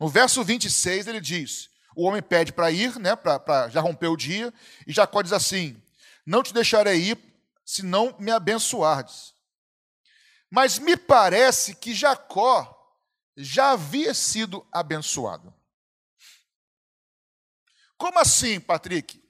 No 0.01 0.09
verso 0.09 0.43
26 0.43 1.05
ele 1.05 1.21
diz: 1.21 1.69
o 1.95 2.05
homem 2.05 2.23
pede 2.23 2.51
para 2.51 2.71
ir, 2.71 2.97
né, 2.97 3.15
para 3.15 3.69
já 3.69 3.79
romper 3.79 4.07
o 4.07 4.17
dia, 4.17 4.51
e 4.87 4.91
Jacó 4.91 5.21
diz 5.21 5.31
assim: 5.31 5.79
Não 6.25 6.41
te 6.41 6.51
deixarei 6.51 7.11
ir 7.11 7.19
se 7.63 7.83
não 7.83 8.17
me 8.17 8.31
abençoardes. 8.31 9.35
Mas 10.49 10.79
me 10.79 10.97
parece 10.97 11.75
que 11.75 11.93
Jacó 11.93 12.75
já 13.37 13.73
havia 13.73 14.11
sido 14.15 14.67
abençoado. 14.71 15.53
Como 17.95 18.17
assim, 18.17 18.59
Patrick? 18.59 19.23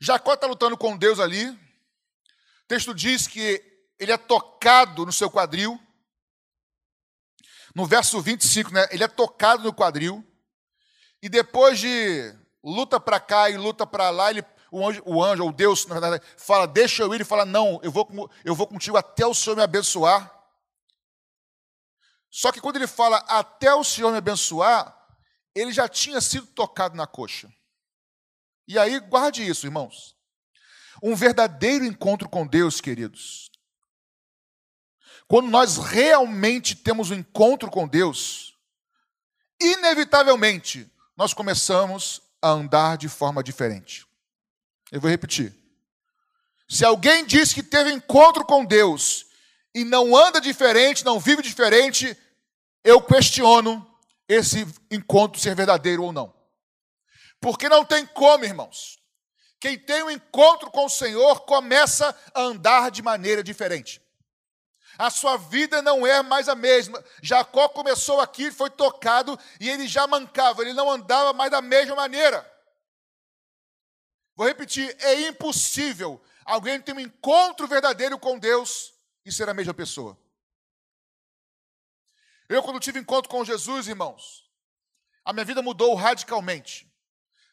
Jacó 0.00 0.32
está 0.32 0.46
lutando 0.46 0.78
com 0.78 0.96
Deus 0.96 1.20
ali. 1.20 1.46
O 1.46 1.58
texto 2.66 2.94
diz 2.94 3.26
que 3.26 3.62
ele 3.98 4.12
é 4.12 4.16
tocado 4.16 5.04
no 5.04 5.12
seu 5.12 5.30
quadril. 5.30 5.78
No 7.74 7.86
verso 7.86 8.20
25, 8.20 8.72
né, 8.72 8.86
ele 8.90 9.04
é 9.04 9.08
tocado 9.08 9.62
no 9.62 9.72
quadril. 9.72 10.24
E 11.22 11.28
depois 11.28 11.78
de 11.78 12.34
luta 12.62 12.98
para 12.98 13.20
cá 13.20 13.50
e 13.50 13.56
luta 13.56 13.86
para 13.86 14.10
lá, 14.10 14.30
ele, 14.30 14.44
o, 14.70 14.86
anjo, 14.86 15.02
o 15.04 15.22
anjo, 15.22 15.44
ou 15.44 15.52
Deus, 15.52 15.86
na 15.86 15.98
verdade, 15.98 16.24
fala: 16.36 16.66
Deixa 16.66 17.02
eu 17.02 17.12
ir. 17.12 17.16
Ele 17.16 17.24
fala: 17.24 17.44
Não, 17.44 17.80
eu 17.82 17.90
vou, 17.90 18.30
eu 18.44 18.54
vou 18.54 18.66
contigo 18.66 18.96
até 18.96 19.26
o 19.26 19.34
Senhor 19.34 19.56
me 19.56 19.62
abençoar. 19.62 20.34
Só 22.30 22.52
que 22.52 22.60
quando 22.60 22.76
ele 22.76 22.86
fala 22.86 23.18
até 23.28 23.74
o 23.74 23.82
Senhor 23.82 24.12
me 24.12 24.18
abençoar, 24.18 24.96
ele 25.54 25.72
já 25.72 25.88
tinha 25.88 26.20
sido 26.20 26.46
tocado 26.46 26.96
na 26.96 27.06
coxa. 27.06 27.52
E 28.68 28.78
aí, 28.78 29.00
guarde 29.00 29.46
isso, 29.46 29.66
irmãos. 29.66 30.16
Um 31.02 31.16
verdadeiro 31.16 31.84
encontro 31.84 32.28
com 32.28 32.46
Deus, 32.46 32.80
queridos, 32.80 33.49
quando 35.30 35.48
nós 35.48 35.76
realmente 35.76 36.74
temos 36.74 37.12
um 37.12 37.14
encontro 37.14 37.70
com 37.70 37.86
Deus, 37.86 38.58
inevitavelmente 39.60 40.90
nós 41.16 41.32
começamos 41.32 42.20
a 42.42 42.48
andar 42.48 42.98
de 42.98 43.08
forma 43.08 43.40
diferente. 43.40 44.04
Eu 44.90 45.00
vou 45.00 45.08
repetir. 45.08 45.54
Se 46.68 46.84
alguém 46.84 47.24
diz 47.24 47.52
que 47.52 47.62
teve 47.62 47.92
encontro 47.92 48.44
com 48.44 48.64
Deus 48.64 49.26
e 49.72 49.84
não 49.84 50.16
anda 50.16 50.40
diferente, 50.40 51.04
não 51.04 51.20
vive 51.20 51.42
diferente, 51.42 52.18
eu 52.82 53.00
questiono 53.00 53.86
esse 54.26 54.66
encontro 54.90 55.40
ser 55.40 55.54
verdadeiro 55.54 56.02
ou 56.02 56.12
não. 56.12 56.34
Porque 57.40 57.68
não 57.68 57.84
tem 57.84 58.04
como, 58.04 58.44
irmãos. 58.44 58.98
Quem 59.60 59.78
tem 59.78 60.02
um 60.02 60.10
encontro 60.10 60.72
com 60.72 60.86
o 60.86 60.90
Senhor 60.90 61.42
começa 61.42 62.18
a 62.34 62.40
andar 62.40 62.90
de 62.90 63.00
maneira 63.00 63.44
diferente. 63.44 64.02
A 65.00 65.08
sua 65.08 65.38
vida 65.38 65.80
não 65.80 66.06
é 66.06 66.22
mais 66.22 66.46
a 66.46 66.54
mesma. 66.54 67.02
Jacó 67.22 67.70
começou 67.70 68.20
aqui, 68.20 68.50
foi 68.50 68.68
tocado 68.68 69.38
e 69.58 69.66
ele 69.66 69.88
já 69.88 70.06
mancava, 70.06 70.60
ele 70.60 70.74
não 70.74 70.90
andava 70.90 71.32
mais 71.32 71.50
da 71.50 71.62
mesma 71.62 71.96
maneira. 71.96 72.46
Vou 74.36 74.46
repetir: 74.46 74.94
é 75.00 75.26
impossível 75.26 76.22
alguém 76.44 76.78
ter 76.82 76.92
um 76.92 77.00
encontro 77.00 77.66
verdadeiro 77.66 78.18
com 78.18 78.38
Deus 78.38 78.92
e 79.24 79.32
ser 79.32 79.48
a 79.48 79.54
mesma 79.54 79.72
pessoa. 79.72 80.18
Eu, 82.46 82.62
quando 82.62 82.78
tive 82.78 82.98
encontro 82.98 83.30
com 83.30 83.42
Jesus, 83.42 83.88
irmãos, 83.88 84.52
a 85.24 85.32
minha 85.32 85.46
vida 85.46 85.62
mudou 85.62 85.94
radicalmente. 85.94 86.86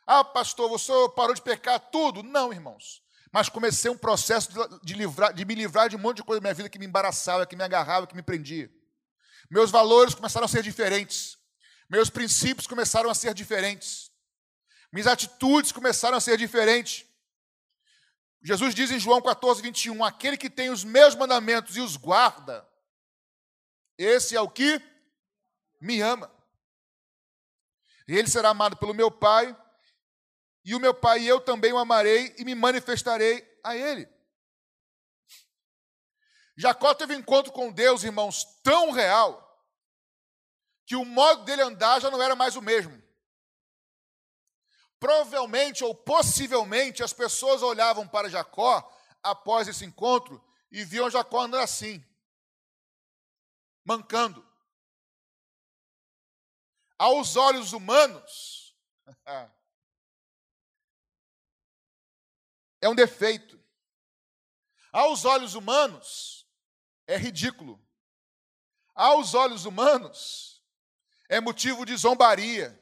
Ah, 0.05 0.21
pastor, 0.21 0.67
você 0.67 0.91
parou 1.15 1.33
de 1.33 1.41
pecar 1.41 1.79
tudo? 1.79 2.21
Não, 2.21 2.51
irmãos. 2.51 3.01
Mas 3.37 3.49
comecei 3.49 3.91
um 3.91 3.95
processo 3.95 4.49
de, 4.81 4.95
livrar, 4.95 5.31
de 5.31 5.45
me 5.45 5.53
livrar 5.53 5.89
de 5.89 5.95
um 5.95 5.99
monte 5.99 6.17
de 6.17 6.23
coisa 6.23 6.41
da 6.41 6.45
minha 6.45 6.55
vida 6.55 6.67
que 6.69 6.79
me 6.79 6.87
embaraçava, 6.87 7.45
que 7.45 7.55
me 7.55 7.63
agarrava, 7.63 8.07
que 8.07 8.15
me 8.15 8.23
prendia. 8.23 8.67
Meus 9.47 9.69
valores 9.69 10.15
começaram 10.15 10.45
a 10.45 10.47
ser 10.47 10.63
diferentes. 10.63 11.37
Meus 11.87 12.09
princípios 12.09 12.65
começaram 12.65 13.11
a 13.11 13.13
ser 13.13 13.35
diferentes. 13.35 14.11
Minhas 14.91 15.05
atitudes 15.05 15.71
começaram 15.71 16.17
a 16.17 16.19
ser 16.19 16.35
diferentes. 16.35 17.05
Jesus 18.41 18.73
diz 18.73 18.89
em 18.89 18.99
João 18.99 19.21
14, 19.21 19.61
21: 19.61 20.03
Aquele 20.03 20.35
que 20.35 20.49
tem 20.49 20.71
os 20.71 20.83
meus 20.83 21.13
mandamentos 21.13 21.77
e 21.77 21.79
os 21.79 21.95
guarda, 21.95 22.67
esse 23.99 24.35
é 24.35 24.41
o 24.41 24.49
que 24.49 24.81
me 25.79 26.01
ama. 26.01 26.31
E 28.07 28.17
ele 28.17 28.27
será 28.27 28.49
amado 28.49 28.75
pelo 28.77 28.95
meu 28.95 29.11
Pai, 29.11 29.55
e 30.67 30.75
o 30.75 30.81
meu 30.81 30.93
Pai 30.93 31.21
e 31.21 31.27
eu 31.27 31.39
também 31.39 31.71
o 31.71 31.77
amarei 31.77 32.35
e 32.37 32.43
me 32.43 32.53
manifestarei 32.53 33.57
a 33.63 33.73
ele. 33.73 34.05
Jacó 36.57 36.93
teve 36.93 37.15
um 37.15 37.19
encontro 37.19 37.53
com 37.53 37.71
Deus, 37.71 38.03
irmãos, 38.03 38.43
tão 38.63 38.91
real, 38.91 39.65
que 40.85 40.97
o 40.97 41.05
modo 41.05 41.45
dele 41.45 41.61
andar 41.61 42.01
já 42.01 42.11
não 42.11 42.21
era 42.21 42.35
mais 42.35 42.57
o 42.57 42.61
mesmo. 42.61 43.01
Provavelmente 44.99 45.85
ou 45.85 45.95
possivelmente 45.95 47.01
as 47.01 47.13
pessoas 47.13 47.63
olhavam 47.63 48.05
para 48.05 48.29
Jacó 48.29 48.93
após 49.23 49.69
esse 49.69 49.85
encontro 49.85 50.43
e 50.69 50.83
viam 50.83 51.09
Jacó 51.09 51.43
andando 51.43 51.63
assim, 51.63 52.05
mancando. 53.85 54.45
Aos 56.99 57.37
olhos 57.37 57.71
humanos, 57.71 58.75
é 62.81 62.89
um 62.89 62.95
defeito. 62.95 63.59
Aos 64.91 65.25
olhos 65.25 65.55
humanos, 65.55 66.47
é 67.05 67.17
ridículo. 67.17 67.81
Aos 68.95 69.33
olhos 69.33 69.65
humanos, 69.65 70.63
é 71.29 71.39
motivo 71.39 71.85
de 71.85 71.95
zombaria. 71.95 72.77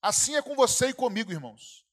Assim 0.00 0.36
é 0.36 0.42
com 0.42 0.54
você 0.54 0.88
e 0.88 0.94
comigo, 0.94 1.32
irmãos. 1.32 1.84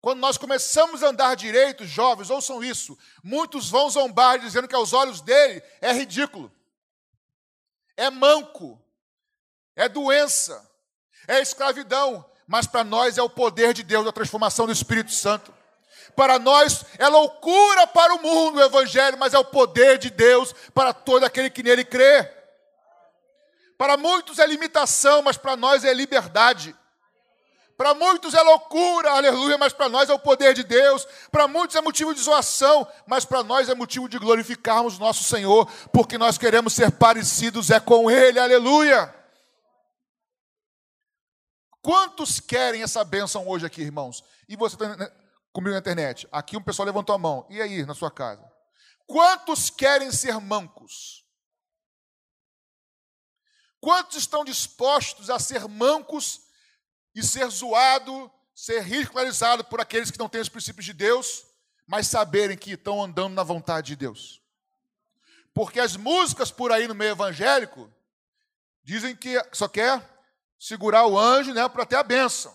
Quando 0.00 0.20
nós 0.20 0.38
começamos 0.38 1.02
a 1.02 1.08
andar 1.08 1.34
direito, 1.34 1.84
jovens, 1.84 2.30
ouçam 2.30 2.62
isso. 2.62 2.96
Muitos 3.24 3.68
vão 3.68 3.90
zombar 3.90 4.38
dizendo 4.38 4.68
que 4.68 4.74
aos 4.74 4.92
olhos 4.92 5.20
dele 5.20 5.60
é 5.80 5.92
ridículo, 5.92 6.52
é 7.96 8.08
manco, 8.08 8.80
é 9.74 9.88
doença, 9.88 10.70
é 11.26 11.40
escravidão, 11.40 12.24
mas 12.46 12.66
para 12.66 12.84
nós 12.84 13.18
é 13.18 13.22
o 13.22 13.30
poder 13.30 13.72
de 13.74 13.82
Deus, 13.82 14.06
a 14.06 14.12
transformação 14.12 14.66
do 14.66 14.72
Espírito 14.72 15.12
Santo. 15.12 15.52
Para 16.14 16.38
nós 16.38 16.84
é 16.98 17.08
loucura 17.08 17.86
para 17.86 18.14
o 18.14 18.22
mundo 18.22 18.58
o 18.58 18.62
Evangelho, 18.62 19.18
mas 19.18 19.34
é 19.34 19.38
o 19.38 19.44
poder 19.44 19.98
de 19.98 20.08
Deus 20.08 20.54
para 20.72 20.92
todo 20.92 21.24
aquele 21.24 21.50
que 21.50 21.62
nele 21.62 21.84
crê. 21.84 22.30
Para 23.76 23.96
muitos 23.96 24.38
é 24.38 24.46
limitação, 24.46 25.20
mas 25.22 25.36
para 25.36 25.56
nós 25.56 25.84
é 25.84 25.92
liberdade. 25.92 26.74
Para 27.76 27.92
muitos 27.92 28.32
é 28.32 28.40
loucura, 28.40 29.10
aleluia, 29.10 29.58
mas 29.58 29.74
para 29.74 29.90
nós 29.90 30.08
é 30.08 30.14
o 30.14 30.18
poder 30.18 30.54
de 30.54 30.62
Deus. 30.62 31.06
Para 31.30 31.46
muitos 31.46 31.76
é 31.76 31.82
motivo 31.82 32.14
de 32.14 32.20
zoação, 32.22 32.88
mas 33.06 33.26
para 33.26 33.42
nós 33.42 33.68
é 33.68 33.74
motivo 33.74 34.08
de 34.08 34.18
glorificarmos 34.18 34.98
nosso 34.98 35.24
Senhor, 35.24 35.70
porque 35.92 36.16
nós 36.16 36.38
queremos 36.38 36.72
ser 36.72 36.90
parecidos 36.92 37.70
é 37.70 37.78
com 37.78 38.10
Ele, 38.10 38.38
aleluia. 38.38 39.14
Quantos 41.86 42.40
querem 42.40 42.82
essa 42.82 43.04
bênção 43.04 43.46
hoje 43.46 43.64
aqui, 43.64 43.80
irmãos? 43.80 44.24
E 44.48 44.56
você 44.56 44.74
está 44.74 45.08
comigo 45.52 45.72
na 45.72 45.78
internet? 45.78 46.26
Aqui 46.32 46.56
um 46.56 46.60
pessoal 46.60 46.84
levantou 46.84 47.14
a 47.14 47.18
mão. 47.18 47.46
E 47.48 47.62
aí, 47.62 47.86
na 47.86 47.94
sua 47.94 48.10
casa? 48.10 48.44
Quantos 49.06 49.70
querem 49.70 50.10
ser 50.10 50.40
mancos? 50.40 51.24
Quantos 53.78 54.16
estão 54.16 54.44
dispostos 54.44 55.30
a 55.30 55.38
ser 55.38 55.68
mancos 55.68 56.40
e 57.14 57.22
ser 57.22 57.48
zoado, 57.50 58.32
ser 58.52 58.82
ridicularizado 58.82 59.62
por 59.62 59.80
aqueles 59.80 60.10
que 60.10 60.18
não 60.18 60.28
têm 60.28 60.40
os 60.40 60.48
princípios 60.48 60.86
de 60.86 60.92
Deus, 60.92 61.44
mas 61.86 62.08
saberem 62.08 62.58
que 62.58 62.72
estão 62.72 63.00
andando 63.00 63.34
na 63.34 63.44
vontade 63.44 63.86
de 63.86 63.94
Deus. 63.94 64.42
Porque 65.54 65.78
as 65.78 65.96
músicas 65.96 66.50
por 66.50 66.72
aí 66.72 66.88
no 66.88 66.96
meio 66.96 67.12
evangélico 67.12 67.88
dizem 68.82 69.14
que 69.14 69.40
só 69.52 69.68
quer 69.68 70.15
segurar 70.58 71.06
o 71.06 71.18
anjo 71.18 71.52
né, 71.52 71.68
para 71.68 71.86
ter 71.86 71.96
a 71.96 72.02
bênção. 72.02 72.54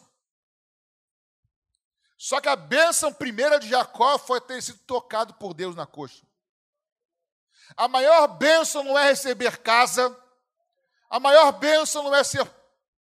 Só 2.17 2.39
que 2.39 2.47
a 2.47 2.55
bênção 2.55 3.11
primeira 3.11 3.59
de 3.59 3.67
Jacó 3.67 4.17
foi 4.17 4.39
ter 4.39 4.61
sido 4.61 4.79
tocado 4.85 5.33
por 5.35 5.53
Deus 5.53 5.75
na 5.75 5.87
coxa. 5.87 6.23
A 7.75 7.87
maior 7.87 8.27
bênção 8.27 8.83
não 8.83 8.97
é 8.97 9.05
receber 9.05 9.57
casa, 9.57 10.15
a 11.09 11.19
maior 11.19 11.51
bênção 11.53 12.03
não 12.03 12.13
é 12.13 12.23
ser 12.23 12.47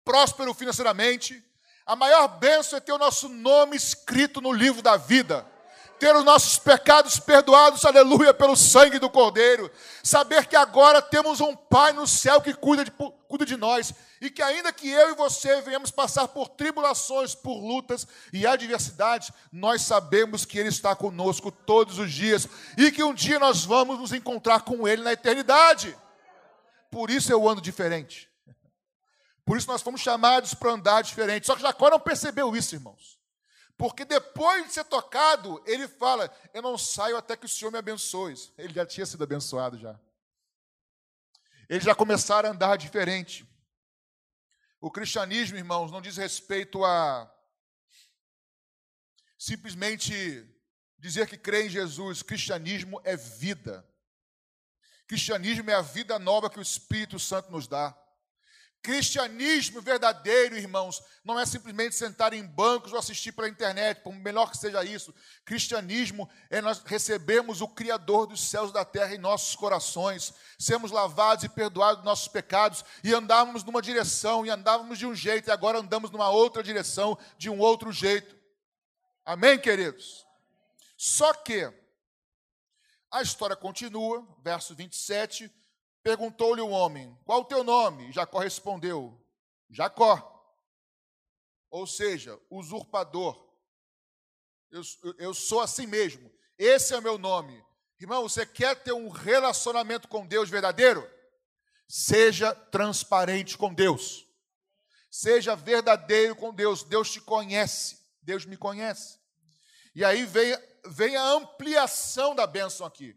próspero 0.04 0.54
financeiramente, 0.54 1.44
a 1.86 1.96
maior 1.96 2.28
bênção 2.28 2.78
é 2.78 2.80
ter 2.82 2.92
o 2.92 2.98
nosso 2.98 3.30
nome 3.30 3.76
escrito 3.76 4.42
no 4.42 4.52
livro 4.52 4.82
da 4.82 4.98
vida. 4.98 5.50
Ter 5.98 6.16
os 6.16 6.24
nossos 6.24 6.60
pecados 6.60 7.20
perdoados, 7.20 7.84
aleluia, 7.86 8.34
pelo 8.34 8.56
sangue 8.56 9.00
do 9.00 9.10
Cordeiro. 9.10 9.72
Saber 10.04 10.46
que 10.46 10.56
agora 10.56 11.02
temos 11.02 11.42
um 11.42 11.56
Pai 11.56 11.92
no 11.92 12.06
céu 12.06 12.40
que 12.40 12.54
cuida 12.54 12.86
de, 12.86 12.92
cuida 13.28 13.46
de 13.46 13.58
nós. 13.58 13.94
E 14.20 14.30
que 14.30 14.42
ainda 14.42 14.74
que 14.74 14.90
eu 14.90 15.12
e 15.12 15.16
você 15.16 15.62
venhamos 15.62 15.92
passar 15.92 16.28
por 16.28 16.50
tribulações, 16.50 17.36
por 17.36 17.60
lutas 17.60 18.08
e 18.34 18.48
adversidades, 18.48 19.32
nós 19.52 19.82
sabemos 19.82 20.46
que 20.46 20.58
Ele 20.58 20.70
está 20.70 20.96
conosco 20.96 21.52
todos 21.52 22.00
os 22.00 22.12
dias. 22.12 22.48
E 22.78 22.92
que 22.92 23.04
um 23.04 23.14
dia 23.14 23.40
nós 23.40 23.64
vamos 23.66 24.00
nos 24.00 24.14
encontrar 24.14 24.62
com 24.62 24.88
Ele 24.88 25.04
na 25.04 25.14
eternidade. 25.14 25.96
Por 26.90 27.10
isso 27.10 27.32
eu 27.32 27.48
ando 27.48 27.62
diferente. 27.62 28.30
Por 29.46 29.58
isso 29.58 29.68
nós 29.68 29.82
fomos 29.82 30.02
chamados 30.02 30.54
para 30.54 30.72
andar 30.72 31.02
diferente. 31.02 31.48
Só 31.48 31.56
que 31.56 31.62
Jacó 31.62 31.90
não 31.90 32.00
percebeu 32.00 32.56
isso, 32.56 32.76
irmãos. 32.76 33.18
Porque 33.78 34.04
depois 34.04 34.66
de 34.66 34.74
ser 34.74 34.84
tocado, 34.86 35.62
ele 35.66 35.88
fala: 35.88 36.30
Eu 36.54 36.62
não 36.62 36.78
saio 36.78 37.16
até 37.16 37.38
que 37.38 37.46
o 37.46 37.50
Senhor 37.50 37.72
me 37.72 37.78
abençoe. 37.78 38.34
Ele 38.58 38.74
já 38.74 38.86
tinha 38.86 39.06
sido 39.06 39.24
abençoado 39.24 39.78
já. 39.78 39.98
Eles 41.70 41.84
já 41.84 41.94
começaram 41.94 42.50
a 42.50 42.52
andar 42.52 42.78
diferente. 42.78 43.46
O 44.80 44.92
cristianismo, 44.92 45.58
irmãos, 45.58 45.92
não 45.92 46.02
diz 46.02 46.18
respeito 46.18 46.86
a 46.86 47.32
simplesmente 49.38 50.48
dizer 50.98 51.28
que 51.28 51.38
crê 51.38 51.66
em 51.66 51.70
Jesus. 51.70 52.22
Cristianismo 52.22 53.02
é 53.04 53.16
vida. 53.16 53.88
Cristianismo 55.08 55.70
é 55.70 55.74
a 55.74 55.82
vida 55.82 56.20
nova 56.20 56.50
que 56.50 56.60
o 56.60 56.62
Espírito 56.62 57.20
Santo 57.20 57.52
nos 57.52 57.68
dá. 57.68 57.98
Cristianismo 58.82 59.82
verdadeiro, 59.82 60.56
irmãos, 60.56 61.04
não 61.24 61.38
é 61.38 61.46
simplesmente 61.46 61.94
sentar 61.94 62.32
em 62.34 62.44
bancos 62.44 62.94
ou 62.94 63.00
assistir 63.00 63.34
pela 63.34 63.50
internet, 63.50 64.02
por 64.02 64.14
melhor 64.14 64.50
que 64.50 64.58
seja 64.58 64.84
isso. 64.84 65.14
Cristianismo 65.44 66.30
é 66.50 66.62
nós 66.62 66.82
recebemos 66.86 67.60
o 67.60 67.68
Criador 67.68 68.28
dos 68.28 68.40
céus 68.50 68.70
e 68.70 68.74
da 68.74 68.86
terra 68.86 69.14
em 69.14 69.18
nossos 69.18 69.56
corações, 69.56 70.34
sermos 70.58 70.92
lavados 70.92 71.44
e 71.44 71.50
perdoados 71.50 71.98
dos 71.98 72.06
nossos 72.06 72.28
pecados 72.30 72.86
e 73.04 73.14
andávamos 73.14 73.64
numa 73.64 73.82
direção 73.82 74.46
e 74.46 74.50
andávamos 74.50 74.98
de 74.98 75.06
um 75.06 75.14
jeito 75.14 75.50
e 75.50 75.52
agora 75.52 75.80
andamos 75.80 76.10
numa 76.10 76.30
outra 76.30 76.64
direção, 76.64 77.18
de 77.38 77.50
um 77.50 77.60
outro 77.60 77.92
jeito. 77.92 78.38
Amém, 79.26 79.60
queridos? 79.60 80.26
Só 80.96 81.34
que 81.34 81.70
a 83.12 83.22
história 83.22 83.56
continua, 83.56 84.26
verso 84.42 84.74
27 84.74 85.52
Perguntou-lhe 86.08 86.62
o 86.62 86.70
homem: 86.70 87.14
Qual 87.26 87.42
o 87.42 87.44
teu 87.44 87.66
nome? 87.66 88.14
Jacó 88.14 88.40
respondeu: 88.40 89.22
Jacó. 89.70 90.34
Ou 91.70 91.86
seja, 91.86 92.40
usurpador. 92.50 93.46
Eu, 94.72 94.82
eu 95.18 95.34
sou 95.34 95.60
assim 95.60 95.86
mesmo. 95.86 96.32
Esse 96.58 96.94
é 96.94 96.98
o 96.98 97.02
meu 97.02 97.18
nome. 97.18 97.62
Irmão, 98.00 98.24
você 98.24 98.46
quer 98.46 98.82
ter 98.82 98.94
um 98.94 99.10
relacionamento 99.10 100.08
com 100.08 100.26
Deus 100.26 100.50
verdadeiro? 100.50 101.06
Seja 101.90 102.56
transparente 102.56 103.58
com 103.58 103.74
Deus. 103.74 104.26
Seja 105.12 105.58
verdadeiro 105.58 106.38
com 106.38 106.54
Deus. 106.54 106.84
Deus 106.84 107.12
te 107.12 107.20
conhece. 107.20 108.02
Deus 108.22 108.46
me 108.46 108.56
conhece. 108.56 109.20
E 109.94 110.06
aí 110.06 110.26
vem, 110.26 110.58
vem 110.86 111.18
a 111.18 111.32
ampliação 111.32 112.34
da 112.34 112.48
bênção 112.48 112.88
aqui. 112.88 113.14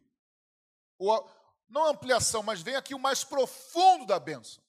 ou 0.98 1.39
não 1.70 1.86
ampliação, 1.86 2.42
mas 2.42 2.60
vem 2.60 2.74
aqui 2.74 2.94
o 2.94 2.98
mais 2.98 3.22
profundo 3.22 4.04
da 4.04 4.18
bênção. 4.18 4.62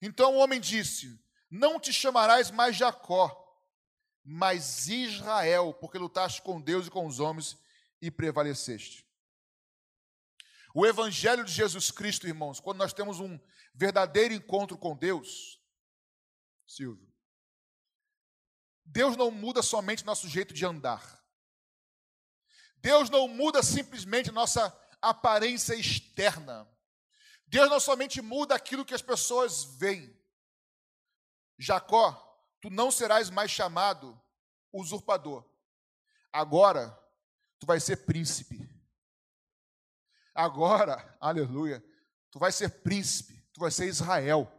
Então 0.00 0.34
o 0.34 0.38
homem 0.38 0.60
disse: 0.60 1.18
Não 1.50 1.80
te 1.80 1.92
chamarás 1.92 2.50
mais 2.50 2.76
Jacó, 2.76 3.36
mas 4.22 4.88
Israel, 4.88 5.74
porque 5.74 5.98
lutaste 5.98 6.42
com 6.42 6.60
Deus 6.60 6.86
e 6.86 6.90
com 6.90 7.06
os 7.06 7.18
homens 7.18 7.58
e 8.00 8.10
prevaleceste. 8.10 9.08
O 10.74 10.86
Evangelho 10.86 11.44
de 11.44 11.52
Jesus 11.52 11.90
Cristo, 11.90 12.28
irmãos, 12.28 12.60
quando 12.60 12.78
nós 12.78 12.92
temos 12.92 13.18
um 13.18 13.40
verdadeiro 13.74 14.34
encontro 14.34 14.78
com 14.78 14.96
Deus, 14.96 15.60
Silvio, 16.66 17.10
Deus 18.84 19.16
não 19.16 19.30
muda 19.30 19.62
somente 19.62 20.04
nosso 20.04 20.28
jeito 20.28 20.52
de 20.52 20.64
andar. 20.64 21.20
Deus 22.76 23.10
não 23.10 23.26
muda 23.28 23.62
simplesmente 23.62 24.30
nossa 24.30 24.70
aparência 25.00 25.74
externa. 25.74 26.68
Deus 27.46 27.68
não 27.68 27.80
somente 27.80 28.20
muda 28.20 28.54
aquilo 28.54 28.84
que 28.84 28.94
as 28.94 29.02
pessoas 29.02 29.64
veem. 29.64 30.16
Jacó, 31.58 32.12
tu 32.60 32.70
não 32.70 32.90
serás 32.90 33.28
mais 33.28 33.50
chamado 33.50 34.20
usurpador. 34.72 35.44
Agora, 36.32 36.96
tu 37.58 37.66
vai 37.66 37.80
ser 37.80 37.98
príncipe. 38.06 38.68
Agora, 40.34 41.16
aleluia, 41.20 41.84
tu 42.30 42.38
vai 42.38 42.52
ser 42.52 42.82
príncipe, 42.82 43.40
tu 43.52 43.60
vai 43.60 43.70
ser 43.70 43.86
Israel. 43.86 44.50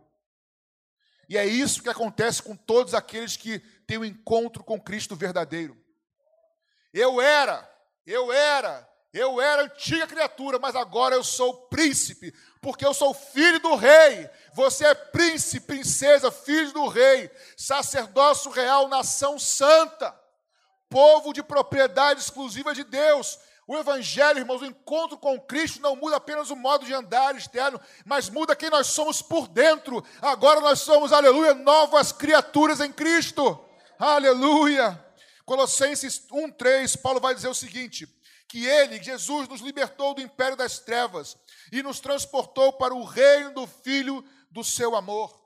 E 1.29 1.37
é 1.37 1.45
isso 1.45 1.81
que 1.81 1.89
acontece 1.89 2.43
com 2.43 2.57
todos 2.57 2.93
aqueles 2.93 3.37
que 3.37 3.59
têm 3.87 3.97
o 3.97 4.01
um 4.01 4.05
encontro 4.05 4.63
com 4.65 4.81
Cristo 4.81 5.15
verdadeiro. 5.15 5.81
Eu 6.93 7.21
era, 7.21 7.65
eu 8.05 8.33
era, 8.33 8.90
eu 9.13 9.41
era 9.41 9.63
antiga 9.63 10.07
criatura, 10.07 10.57
mas 10.57 10.75
agora 10.75 11.15
eu 11.15 11.23
sou 11.23 11.53
príncipe, 11.67 12.33
porque 12.61 12.85
eu 12.85 12.93
sou 12.93 13.13
filho 13.13 13.59
do 13.59 13.75
rei. 13.75 14.29
Você 14.53 14.85
é 14.85 14.93
príncipe, 14.93 15.67
princesa, 15.67 16.31
filho 16.31 16.71
do 16.71 16.87
rei, 16.87 17.29
sacerdócio 17.57 18.49
real, 18.51 18.87
nação 18.87 19.37
santa, 19.37 20.17
povo 20.89 21.33
de 21.33 21.43
propriedade 21.43 22.21
exclusiva 22.21 22.73
de 22.73 22.85
Deus. 22.85 23.37
O 23.67 23.77
Evangelho, 23.77 24.39
irmãos, 24.39 24.61
o 24.61 24.65
encontro 24.65 25.17
com 25.17 25.39
Cristo 25.39 25.81
não 25.81 25.95
muda 25.95 26.15
apenas 26.15 26.49
o 26.49 26.55
modo 26.55 26.85
de 26.85 26.93
andar 26.93 27.35
externo, 27.35 27.79
mas 28.05 28.29
muda 28.29 28.55
quem 28.55 28.69
nós 28.69 28.87
somos 28.87 29.21
por 29.21 29.47
dentro. 29.47 30.03
Agora 30.21 30.61
nós 30.61 30.79
somos, 30.79 31.13
aleluia, 31.13 31.53
novas 31.53 32.11
criaturas 32.11 32.79
em 32.79 32.91
Cristo. 32.91 33.59
Aleluia. 33.99 34.99
Colossenses 35.45 36.27
1,3, 36.31 36.99
Paulo 37.01 37.19
vai 37.19 37.35
dizer 37.35 37.49
o 37.49 37.53
seguinte: 37.53 38.07
que 38.51 38.65
ele, 38.65 39.01
Jesus, 39.01 39.47
nos 39.47 39.61
libertou 39.61 40.13
do 40.13 40.19
império 40.19 40.57
das 40.57 40.77
trevas 40.77 41.37
e 41.71 41.81
nos 41.81 42.01
transportou 42.01 42.73
para 42.73 42.93
o 42.93 43.05
reino 43.05 43.53
do 43.53 43.65
Filho 43.65 44.21
do 44.51 44.61
seu 44.61 44.93
amor. 44.93 45.41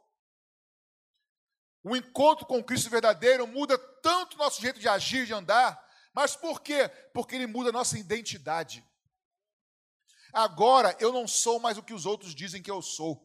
O 1.84 1.96
encontro 1.96 2.48
com 2.48 2.64
Cristo 2.64 2.90
verdadeiro 2.90 3.46
muda 3.46 3.78
tanto 3.78 4.40
nosso 4.40 4.60
jeito 4.60 4.80
de 4.80 4.90
agir, 4.90 5.28
de 5.28 5.34
andar, 5.36 5.80
mas 6.16 6.36
por 6.36 6.62
quê? 6.62 6.90
Porque 7.14 7.36
ele 7.36 7.46
muda 7.46 7.70
a 7.70 7.74
nossa 7.74 7.96
identidade. 7.96 8.84
Agora 10.34 10.98
eu 11.00 11.14
não 11.14 11.28
sou 11.28 11.60
mais 11.60 11.78
o 11.78 11.84
que 11.84 11.94
os 11.94 12.08
outros 12.08 12.34
dizem 12.34 12.64
que 12.64 12.72
eu 12.72 12.82
sou. 12.82 13.24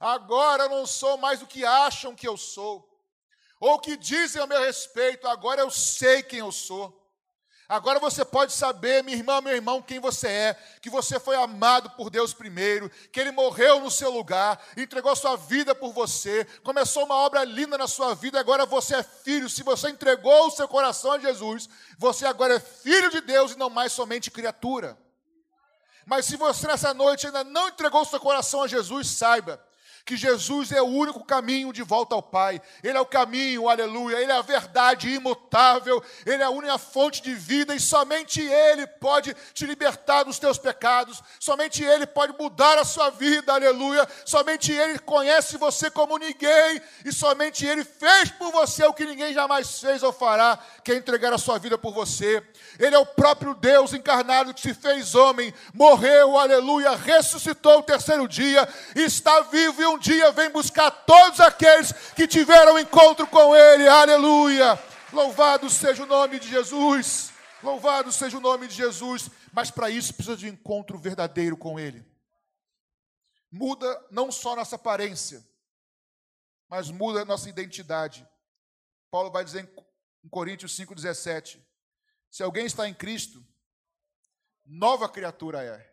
Agora 0.00 0.62
eu 0.62 0.70
não 0.70 0.86
sou 0.86 1.18
mais 1.18 1.42
o 1.42 1.46
que 1.46 1.66
acham 1.66 2.14
que 2.14 2.26
eu 2.26 2.38
sou 2.38 2.90
ou 3.60 3.78
que 3.78 3.94
dizem 3.94 4.40
a 4.40 4.46
meu 4.46 4.58
respeito, 4.58 5.28
agora 5.28 5.60
eu 5.60 5.70
sei 5.70 6.22
quem 6.22 6.38
eu 6.38 6.50
sou. 6.50 7.01
Agora 7.72 7.98
você 7.98 8.22
pode 8.22 8.52
saber, 8.52 9.02
minha 9.02 9.16
irmã, 9.16 9.40
meu 9.40 9.54
irmão, 9.54 9.80
quem 9.80 9.98
você 9.98 10.28
é, 10.28 10.54
que 10.82 10.90
você 10.90 11.18
foi 11.18 11.34
amado 11.36 11.88
por 11.88 12.10
Deus 12.10 12.34
primeiro, 12.34 12.90
que 13.10 13.18
Ele 13.18 13.30
morreu 13.30 13.80
no 13.80 13.90
seu 13.90 14.10
lugar, 14.10 14.62
entregou 14.76 15.16
sua 15.16 15.36
vida 15.36 15.74
por 15.74 15.90
você, 15.90 16.44
começou 16.62 17.06
uma 17.06 17.14
obra 17.14 17.42
linda 17.44 17.78
na 17.78 17.88
sua 17.88 18.14
vida, 18.14 18.38
agora 18.38 18.66
você 18.66 18.96
é 18.96 19.02
filho. 19.02 19.48
Se 19.48 19.62
você 19.62 19.88
entregou 19.88 20.48
o 20.48 20.50
seu 20.50 20.68
coração 20.68 21.12
a 21.12 21.18
Jesus, 21.18 21.66
você 21.96 22.26
agora 22.26 22.56
é 22.56 22.60
filho 22.60 23.10
de 23.10 23.22
Deus 23.22 23.52
e 23.52 23.58
não 23.58 23.70
mais 23.70 23.92
somente 23.92 24.30
criatura. 24.30 24.98
Mas 26.04 26.26
se 26.26 26.36
você 26.36 26.66
nessa 26.66 26.92
noite 26.92 27.26
ainda 27.26 27.42
não 27.42 27.68
entregou 27.68 28.02
o 28.02 28.04
seu 28.04 28.20
coração 28.20 28.64
a 28.64 28.68
Jesus, 28.68 29.08
saiba 29.08 29.58
que 30.04 30.16
Jesus 30.16 30.72
é 30.72 30.82
o 30.82 30.86
único 30.86 31.24
caminho 31.24 31.72
de 31.72 31.82
volta 31.82 32.14
ao 32.14 32.22
Pai. 32.22 32.60
Ele 32.82 32.98
é 32.98 33.00
o 33.00 33.06
caminho, 33.06 33.68
aleluia. 33.68 34.20
Ele 34.20 34.32
é 34.32 34.36
a 34.36 34.42
verdade 34.42 35.08
imutável. 35.08 36.02
Ele 36.26 36.42
é 36.42 36.46
a 36.46 36.50
única 36.50 36.76
fonte 36.78 37.22
de 37.22 37.34
vida 37.34 37.74
e 37.74 37.80
somente 37.80 38.40
Ele 38.40 38.86
pode 38.86 39.34
te 39.54 39.64
libertar 39.64 40.24
dos 40.24 40.38
teus 40.38 40.58
pecados. 40.58 41.22
Somente 41.38 41.84
Ele 41.84 42.06
pode 42.06 42.34
mudar 42.38 42.78
a 42.78 42.84
sua 42.84 43.10
vida, 43.10 43.52
aleluia. 43.52 44.08
Somente 44.24 44.72
Ele 44.72 44.98
conhece 44.98 45.56
você 45.56 45.90
como 45.90 46.18
ninguém 46.18 46.80
e 47.04 47.12
somente 47.12 47.64
Ele 47.64 47.84
fez 47.84 48.30
por 48.30 48.50
você 48.50 48.84
o 48.84 48.92
que 48.92 49.04
ninguém 49.04 49.32
jamais 49.32 49.78
fez 49.78 50.02
ou 50.02 50.12
fará, 50.12 50.58
que 50.82 50.92
é 50.92 50.96
entregar 50.96 51.32
a 51.32 51.38
sua 51.38 51.58
vida 51.58 51.78
por 51.78 51.92
você. 51.92 52.42
Ele 52.78 52.94
é 52.94 52.98
o 52.98 53.06
próprio 53.06 53.54
Deus 53.54 53.92
encarnado 53.92 54.52
que 54.52 54.60
se 54.60 54.74
fez 54.74 55.14
homem, 55.14 55.54
morreu, 55.72 56.38
aleluia, 56.38 56.96
ressuscitou 56.96 57.78
o 57.78 57.82
terceiro 57.82 58.26
dia, 58.26 58.68
está 58.96 59.42
vivo 59.42 59.82
e 59.82 59.91
um 59.92 59.98
dia 59.98 60.32
vem 60.32 60.50
buscar 60.50 60.90
todos 60.90 61.38
aqueles 61.40 61.92
que 62.14 62.26
tiveram 62.26 62.78
encontro 62.78 63.26
com 63.26 63.54
Ele, 63.54 63.86
aleluia. 63.86 64.78
Louvado 65.12 65.68
seja 65.68 66.04
o 66.04 66.06
nome 66.06 66.40
de 66.40 66.48
Jesus, 66.48 67.32
louvado 67.62 68.10
seja 68.10 68.38
o 68.38 68.40
nome 68.40 68.66
de 68.66 68.74
Jesus, 68.74 69.28
mas 69.52 69.70
para 69.70 69.90
isso 69.90 70.14
precisa 70.14 70.36
de 70.36 70.46
um 70.46 70.52
encontro 70.52 70.98
verdadeiro 70.98 71.56
com 71.56 71.78
Ele. 71.78 72.04
Muda 73.50 74.06
não 74.10 74.32
só 74.32 74.56
nossa 74.56 74.76
aparência, 74.76 75.46
mas 76.68 76.90
muda 76.90 77.24
nossa 77.26 77.50
identidade. 77.50 78.26
Paulo 79.10 79.30
vai 79.30 79.44
dizer 79.44 79.68
em 80.24 80.28
Coríntios 80.30 80.74
5,17: 80.74 81.60
se 82.30 82.42
alguém 82.42 82.64
está 82.64 82.88
em 82.88 82.94
Cristo, 82.94 83.44
nova 84.64 85.06
criatura 85.06 85.62
é. 85.62 85.92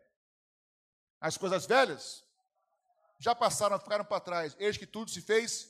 As 1.20 1.36
coisas 1.36 1.66
velhas 1.66 2.24
já 3.20 3.36
passaram, 3.36 3.78
ficaram 3.80 4.06
para 4.06 4.22
trás. 4.22 4.56
Eis 4.58 4.78
que 4.78 4.88
tudo 4.88 5.12
se 5.12 5.22
fez, 5.22 5.70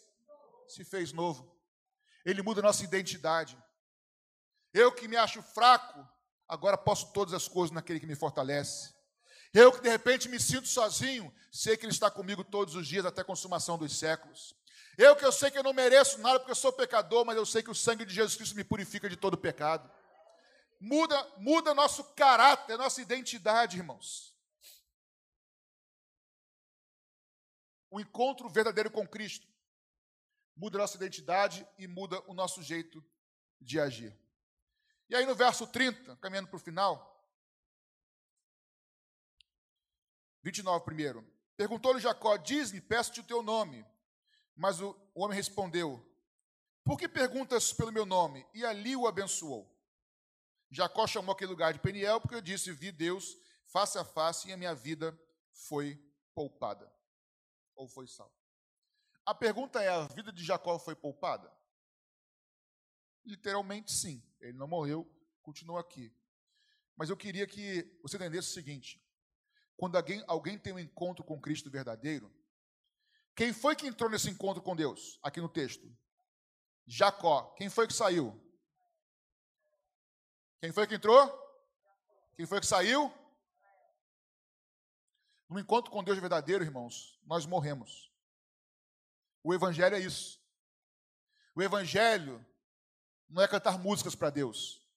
se 0.68 0.86
fez 0.86 1.12
novo. 1.12 1.52
Ele 2.24 2.42
muda 2.42 2.62
a 2.62 2.64
nossa 2.64 2.84
identidade. 2.84 3.58
Eu 4.74 4.92
que 4.92 5.08
me 5.08 5.18
acho 5.18 5.42
fraco, 5.42 6.08
agora 6.48 6.78
posso 6.78 7.12
todas 7.12 7.34
as 7.34 7.48
coisas 7.48 7.72
naquele 7.72 8.00
que 8.00 8.06
me 8.06 8.16
fortalece. 8.16 8.94
Eu 9.52 9.72
que 9.72 9.82
de 9.82 9.90
repente 9.90 10.30
me 10.30 10.40
sinto 10.40 10.68
sozinho, 10.68 11.34
sei 11.52 11.76
que 11.76 11.86
Ele 11.86 11.92
está 11.92 12.12
comigo 12.12 12.44
todos 12.44 12.76
os 12.76 12.88
dias 12.88 13.04
até 13.04 13.22
a 13.22 13.26
consumação 13.26 13.80
dos 13.80 13.98
séculos. 13.98 14.56
Eu 14.96 15.16
que 15.16 15.26
eu 15.26 15.32
sei 15.32 15.50
que 15.50 15.58
eu 15.58 15.64
não 15.64 15.74
mereço 15.74 16.20
nada 16.20 16.40
porque 16.40 16.52
eu 16.52 16.56
sou 16.56 16.72
pecador, 16.72 17.26
mas 17.26 17.36
eu 17.36 17.46
sei 17.46 17.64
que 17.64 17.72
o 17.72 17.76
sangue 17.76 18.06
de 18.06 18.14
Jesus 18.14 18.36
Cristo 18.36 18.56
me 18.56 18.64
purifica 18.64 19.10
de 19.10 19.16
todo 19.16 19.38
pecado. 19.38 19.90
Muda, 20.80 21.28
muda 21.38 21.74
nosso 21.74 22.04
caráter, 22.16 22.78
nossa 22.78 23.02
identidade, 23.02 23.78
irmãos. 23.78 24.29
O 27.90 28.00
encontro 28.00 28.50
verdadeiro 28.50 28.92
com 28.92 29.08
Cristo 29.08 29.48
muda 30.56 30.78
a 30.78 30.82
nossa 30.82 30.98
identidade 30.98 31.68
e 31.78 31.88
muda 31.88 32.22
o 32.28 32.34
nosso 32.34 32.62
jeito 32.62 33.04
de 33.60 33.80
agir. 33.80 34.18
E 35.10 35.16
aí 35.16 35.26
no 35.26 35.34
verso 35.34 35.66
30, 35.66 36.18
caminhando 36.18 36.50
para 36.50 36.58
o 36.58 36.60
final, 36.60 37.10
29 40.44 40.86
primeiro. 40.86 41.26
Perguntou-lhe 41.58 42.00
Jacó: 42.00 42.38
Diz-me, 42.38 42.80
peço-te 42.80 43.20
o 43.22 43.24
teu 43.24 43.42
nome. 43.42 43.86
Mas 44.56 44.80
o, 44.82 44.96
o 45.14 45.24
homem 45.24 45.36
respondeu: 45.36 46.06
Por 46.84 46.98
que 46.98 47.08
perguntas 47.08 47.74
pelo 47.74 47.92
meu 47.92 48.06
nome? 48.06 48.46
E 48.54 48.66
ali 48.66 48.96
o 48.96 49.08
abençoou. 49.08 49.70
Jacó 50.70 51.08
chamou 51.08 51.34
aquele 51.34 51.52
lugar 51.52 51.74
de 51.74 51.80
Peniel 51.80 52.22
porque 52.22 52.42
disse: 52.42 52.72
Vi 52.72 52.92
Deus 52.92 53.38
face 53.66 53.98
a 53.98 54.06
face 54.06 54.50
e 54.50 54.54
a 54.54 54.58
minha 54.58 54.76
vida 54.76 55.18
foi 55.52 56.00
poupada. 56.34 56.92
Ou 57.80 57.88
foi 57.88 58.08
salva. 58.08 58.36
A 59.26 59.34
pergunta 59.34 59.82
é: 59.82 59.88
a 59.88 60.06
vida 60.08 60.34
de 60.34 60.44
Jacó 60.44 60.78
foi 60.78 60.96
poupada? 60.96 61.50
Literalmente 63.24 63.94
sim. 63.94 64.22
Ele 64.42 64.58
não 64.58 64.68
morreu, 64.68 65.10
continua 65.42 65.80
aqui. 65.80 66.14
Mas 66.98 67.10
eu 67.10 67.16
queria 67.16 67.48
que 67.48 67.90
você 68.02 68.18
entendesse 68.18 68.50
o 68.50 68.54
seguinte: 68.54 69.02
quando 69.78 69.96
alguém, 69.96 70.22
alguém 70.28 70.60
tem 70.60 70.74
um 70.74 70.80
encontro 70.80 71.24
com 71.24 71.40
Cristo 71.40 71.72
verdadeiro, 71.72 72.30
quem 73.34 73.54
foi 73.54 73.78
que 73.78 73.88
entrou 73.88 74.10
nesse 74.10 74.30
encontro 74.30 74.62
com 74.62 74.76
Deus? 74.76 75.18
Aqui 75.24 75.40
no 75.40 75.48
texto. 75.48 75.90
Jacó. 76.86 77.54
Quem 77.56 77.70
foi 77.70 77.88
que 77.88 77.94
saiu? 77.94 78.38
Quem 80.60 80.74
foi 80.74 80.86
que 80.86 80.96
entrou? 80.96 81.32
Quem 82.36 82.46
foi 82.46 82.60
que 82.60 82.68
saiu? 82.68 83.10
No 85.50 85.60
encontro 85.60 85.92
com 85.92 86.04
Deus 86.04 86.20
verdadeiro, 86.20 86.64
irmãos, 86.64 87.20
nós 87.26 87.46
morremos. 87.48 88.14
O 89.44 89.54
Evangelho 89.54 89.96
é 89.96 90.00
isso. 90.00 90.40
O 91.56 91.62
Evangelho 91.62 92.46
não 93.28 93.42
é 93.42 93.48
cantar 93.48 93.80
músicas 93.80 94.14
para 94.14 94.30
Deus, 94.30 94.88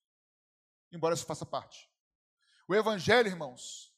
embora 0.92 1.14
isso 1.14 1.24
faça 1.24 1.46
parte. 1.46 1.90
O 2.68 2.74
Evangelho, 2.74 3.28
irmãos, 3.28 3.92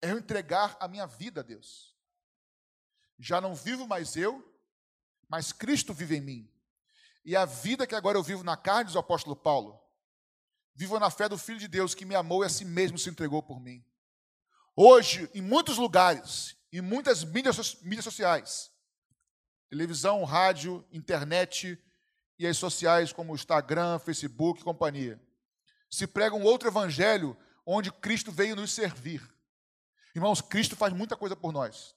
é 0.00 0.12
eu 0.12 0.18
entregar 0.18 0.76
a 0.80 0.86
minha 0.86 1.06
vida 1.06 1.40
a 1.40 1.44
Deus. 1.44 1.94
Já 3.18 3.40
não 3.40 3.54
vivo 3.54 3.86
mais 3.86 4.16
eu, 4.16 4.46
mas 5.28 5.52
Cristo 5.52 5.92
vive 5.92 6.16
em 6.16 6.20
mim. 6.20 6.54
E 7.24 7.36
a 7.36 7.44
vida 7.44 7.86
que 7.86 7.94
agora 7.94 8.16
eu 8.16 8.22
vivo 8.22 8.42
na 8.42 8.56
carne, 8.56 8.86
diz 8.86 8.94
o 8.94 9.00
apóstolo 9.00 9.36
Paulo, 9.36 9.78
vivo 10.74 10.98
na 10.98 11.10
fé 11.10 11.28
do 11.28 11.36
Filho 11.36 11.58
de 11.58 11.68
Deus 11.68 11.94
que 11.94 12.04
me 12.04 12.14
amou 12.14 12.42
e 12.42 12.46
a 12.46 12.48
si 12.48 12.64
mesmo 12.64 12.98
se 12.98 13.10
entregou 13.10 13.42
por 13.42 13.60
mim. 13.60 13.84
Hoje, 14.82 15.28
em 15.34 15.42
muitos 15.42 15.76
lugares, 15.76 16.56
em 16.72 16.80
muitas 16.80 17.22
mídias, 17.22 17.74
mídias 17.82 18.02
sociais, 18.02 18.72
televisão, 19.68 20.24
rádio, 20.24 20.82
internet 20.90 21.78
e 22.38 22.46
as 22.46 22.56
sociais 22.56 23.12
como 23.12 23.34
Instagram, 23.34 23.98
Facebook 23.98 24.58
e 24.58 24.64
companhia, 24.64 25.20
se 25.90 26.06
prega 26.06 26.34
um 26.34 26.42
outro 26.42 26.66
evangelho 26.66 27.36
onde 27.66 27.92
Cristo 27.92 28.32
veio 28.32 28.56
nos 28.56 28.72
servir. 28.72 29.22
Irmãos, 30.14 30.40
Cristo 30.40 30.74
faz 30.74 30.94
muita 30.94 31.14
coisa 31.14 31.36
por 31.36 31.52
nós. 31.52 31.94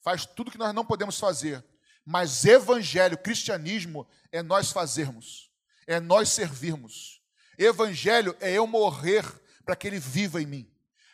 Faz 0.00 0.24
tudo 0.24 0.52
que 0.52 0.58
nós 0.58 0.72
não 0.72 0.84
podemos 0.84 1.18
fazer. 1.18 1.64
Mas 2.04 2.44
evangelho, 2.44 3.18
cristianismo, 3.18 4.06
é 4.30 4.44
nós 4.44 4.70
fazermos, 4.70 5.50
é 5.88 5.98
nós 5.98 6.28
servirmos. 6.28 7.20
Evangelho 7.58 8.36
é 8.38 8.52
eu 8.52 8.64
morrer 8.64 9.24
para 9.64 9.74
que 9.74 9.88
ele 9.88 9.98
viva 9.98 10.40
em 10.40 10.46
mim. 10.46 10.72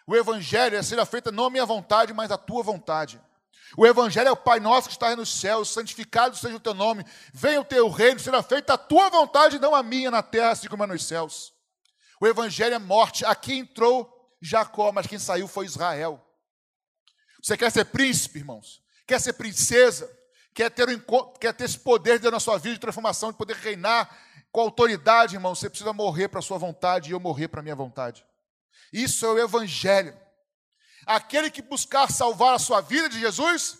O 0.08 0.16
evangelho 0.16 0.74
é 0.74 0.82
seja 0.82 1.04
feita 1.04 1.30
não 1.30 1.44
a 1.44 1.50
minha 1.50 1.66
vontade, 1.66 2.14
mas 2.14 2.30
a 2.30 2.38
tua 2.38 2.62
vontade. 2.62 3.20
O 3.76 3.86
evangelho 3.86 4.28
é 4.28 4.32
o 4.32 4.36
Pai 4.36 4.58
nosso 4.58 4.88
que 4.88 4.94
está 4.94 5.14
nos 5.14 5.28
céus, 5.28 5.68
santificado 5.68 6.34
seja 6.34 6.56
o 6.56 6.60
teu 6.60 6.72
nome, 6.72 7.04
venha 7.30 7.60
o 7.60 7.64
teu 7.64 7.90
reino, 7.90 8.18
seja 8.18 8.42
feita 8.42 8.72
a 8.72 8.78
tua 8.78 9.10
vontade, 9.10 9.58
não 9.58 9.74
a 9.74 9.82
minha 9.82 10.10
na 10.10 10.22
terra, 10.22 10.52
assim 10.52 10.66
como 10.66 10.82
é 10.82 10.86
nos 10.86 11.04
céus. 11.04 11.52
O 12.18 12.26
evangelho 12.26 12.74
é 12.74 12.78
morte. 12.78 13.22
Aqui 13.26 13.58
entrou 13.58 14.10
Jacó, 14.40 14.90
mas 14.92 15.06
quem 15.06 15.18
saiu 15.18 15.46
foi 15.46 15.66
Israel. 15.66 16.24
Você 17.42 17.54
quer 17.54 17.70
ser 17.70 17.84
príncipe, 17.84 18.38
irmãos? 18.38 18.82
Quer 19.06 19.20
ser 19.20 19.34
princesa? 19.34 20.10
Quer 20.54 20.70
ter, 20.70 20.88
um, 20.88 20.98
quer 21.38 21.52
ter 21.52 21.64
esse 21.64 21.78
poder 21.78 22.12
dentro 22.12 22.30
da 22.30 22.40
sua 22.40 22.56
vida 22.56 22.76
de 22.76 22.80
transformação, 22.80 23.30
de 23.30 23.36
poder 23.36 23.56
reinar 23.56 24.08
com 24.50 24.62
autoridade, 24.62 25.36
irmão? 25.36 25.54
Você 25.54 25.68
precisa 25.68 25.92
morrer 25.92 26.28
para 26.28 26.38
a 26.38 26.42
sua 26.42 26.56
vontade 26.56 27.10
e 27.10 27.12
eu 27.12 27.20
morrer 27.20 27.48
para 27.48 27.60
a 27.60 27.62
minha 27.62 27.76
vontade. 27.76 28.24
Isso 28.92 29.24
é 29.26 29.28
o 29.30 29.38
evangelho. 29.38 30.18
Aquele 31.06 31.50
que 31.50 31.62
buscar 31.62 32.10
salvar 32.10 32.54
a 32.54 32.58
sua 32.58 32.80
vida 32.80 33.08
de 33.08 33.18
Jesus, 33.18 33.78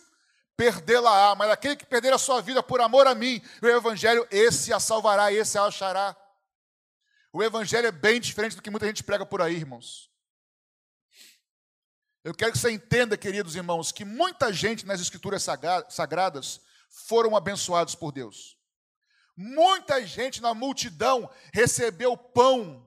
perdê-la-á. 0.55 1.35
Mas 1.35 1.51
aquele 1.51 1.75
que 1.75 1.85
perder 1.85 2.13
a 2.13 2.17
sua 2.17 2.41
vida 2.41 2.61
por 2.63 2.81
amor 2.81 3.07
a 3.07 3.15
mim, 3.15 3.41
o 3.61 3.67
evangelho, 3.67 4.27
esse 4.31 4.73
a 4.73 4.79
salvará, 4.79 5.31
esse 5.31 5.57
a 5.57 5.65
achará. 5.65 6.15
O 7.31 7.43
evangelho 7.43 7.87
é 7.87 7.91
bem 7.91 8.19
diferente 8.19 8.55
do 8.55 8.61
que 8.61 8.71
muita 8.71 8.87
gente 8.87 9.03
prega 9.03 9.25
por 9.25 9.41
aí, 9.41 9.55
irmãos. 9.55 10.09
Eu 12.23 12.33
quero 12.33 12.51
que 12.51 12.57
você 12.57 12.71
entenda, 12.71 13.17
queridos 13.17 13.55
irmãos, 13.55 13.91
que 13.91 14.03
muita 14.03 14.51
gente 14.51 14.85
nas 14.85 14.99
escrituras 14.99 15.45
sagradas 15.89 16.59
foram 17.07 17.35
abençoados 17.35 17.95
por 17.95 18.11
Deus. 18.11 18.57
Muita 19.37 20.05
gente 20.05 20.41
na 20.41 20.53
multidão 20.53 21.29
recebeu 21.53 22.17
pão 22.17 22.85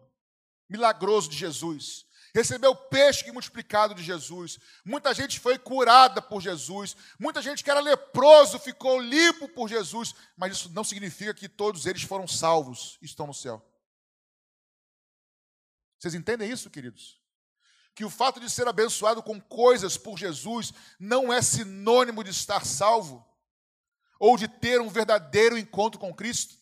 milagroso 0.68 1.30
de 1.30 1.36
Jesus, 1.36 2.04
recebeu 2.34 2.74
peixe 2.74 3.30
multiplicado 3.30 3.94
de 3.94 4.02
Jesus. 4.02 4.58
Muita 4.84 5.12
gente 5.12 5.38
foi 5.38 5.58
curada 5.58 6.22
por 6.22 6.40
Jesus. 6.40 6.96
Muita 7.18 7.42
gente 7.42 7.62
que 7.62 7.70
era 7.70 7.80
leproso 7.80 8.58
ficou 8.58 9.00
limpo 9.00 9.48
por 9.48 9.68
Jesus. 9.68 10.14
Mas 10.36 10.52
isso 10.52 10.70
não 10.70 10.84
significa 10.84 11.34
que 11.34 11.48
todos 11.48 11.86
eles 11.86 12.02
foram 12.02 12.26
salvos 12.26 12.98
e 13.02 13.04
estão 13.04 13.26
no 13.26 13.34
céu. 13.34 13.62
Vocês 15.98 16.14
entendem 16.14 16.50
isso, 16.50 16.70
queridos? 16.70 17.20
Que 17.94 18.04
o 18.04 18.10
fato 18.10 18.40
de 18.40 18.48
ser 18.48 18.66
abençoado 18.66 19.22
com 19.22 19.40
coisas 19.40 19.96
por 19.96 20.18
Jesus 20.18 20.72
não 20.98 21.32
é 21.32 21.42
sinônimo 21.42 22.24
de 22.24 22.30
estar 22.30 22.64
salvo 22.64 23.24
ou 24.18 24.36
de 24.36 24.48
ter 24.48 24.80
um 24.80 24.88
verdadeiro 24.88 25.58
encontro 25.58 26.00
com 26.00 26.14
Cristo. 26.14 26.56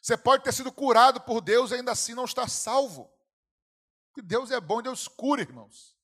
Você 0.00 0.16
pode 0.16 0.42
ter 0.42 0.52
sido 0.52 0.70
curado 0.72 1.20
por 1.20 1.40
Deus 1.40 1.70
e 1.70 1.74
ainda 1.74 1.92
assim 1.92 2.12
não 2.12 2.24
estar 2.24 2.48
salvo. 2.48 3.11
Porque 4.12 4.22
Deus 4.22 4.50
é 4.50 4.60
bom 4.60 4.80
e 4.80 4.84
Deus 4.84 5.08
cura, 5.08 5.40
irmãos. 5.40 5.96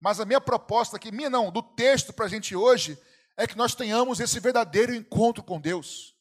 Mas 0.00 0.20
a 0.20 0.24
minha 0.24 0.40
proposta 0.40 0.96
aqui, 0.96 1.12
minha 1.12 1.28
não, 1.28 1.50
do 1.50 1.62
texto 1.62 2.12
para 2.12 2.26
a 2.26 2.28
gente 2.28 2.56
hoje, 2.56 3.00
é 3.36 3.46
que 3.46 3.56
nós 3.56 3.74
tenhamos 3.74 4.20
esse 4.20 4.38
verdadeiro 4.40 4.94
encontro 4.94 5.42
com 5.42 5.60
Deus 5.60 6.12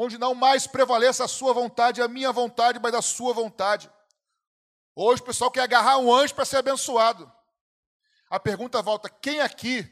onde 0.00 0.16
não 0.16 0.32
mais 0.32 0.66
prevaleça 0.66 1.24
a 1.24 1.28
sua 1.28 1.52
vontade, 1.52 2.00
a 2.00 2.06
minha 2.06 2.30
vontade, 2.30 2.78
mas 2.78 2.94
a 2.94 3.02
sua 3.02 3.32
vontade. 3.32 3.90
Hoje 4.94 5.20
o 5.20 5.24
pessoal 5.24 5.50
quer 5.50 5.62
agarrar 5.62 5.98
um 5.98 6.12
anjo 6.12 6.34
para 6.34 6.44
ser 6.44 6.58
abençoado. 6.58 7.30
A 8.30 8.38
pergunta 8.38 8.80
volta: 8.80 9.08
quem 9.08 9.40
aqui, 9.40 9.90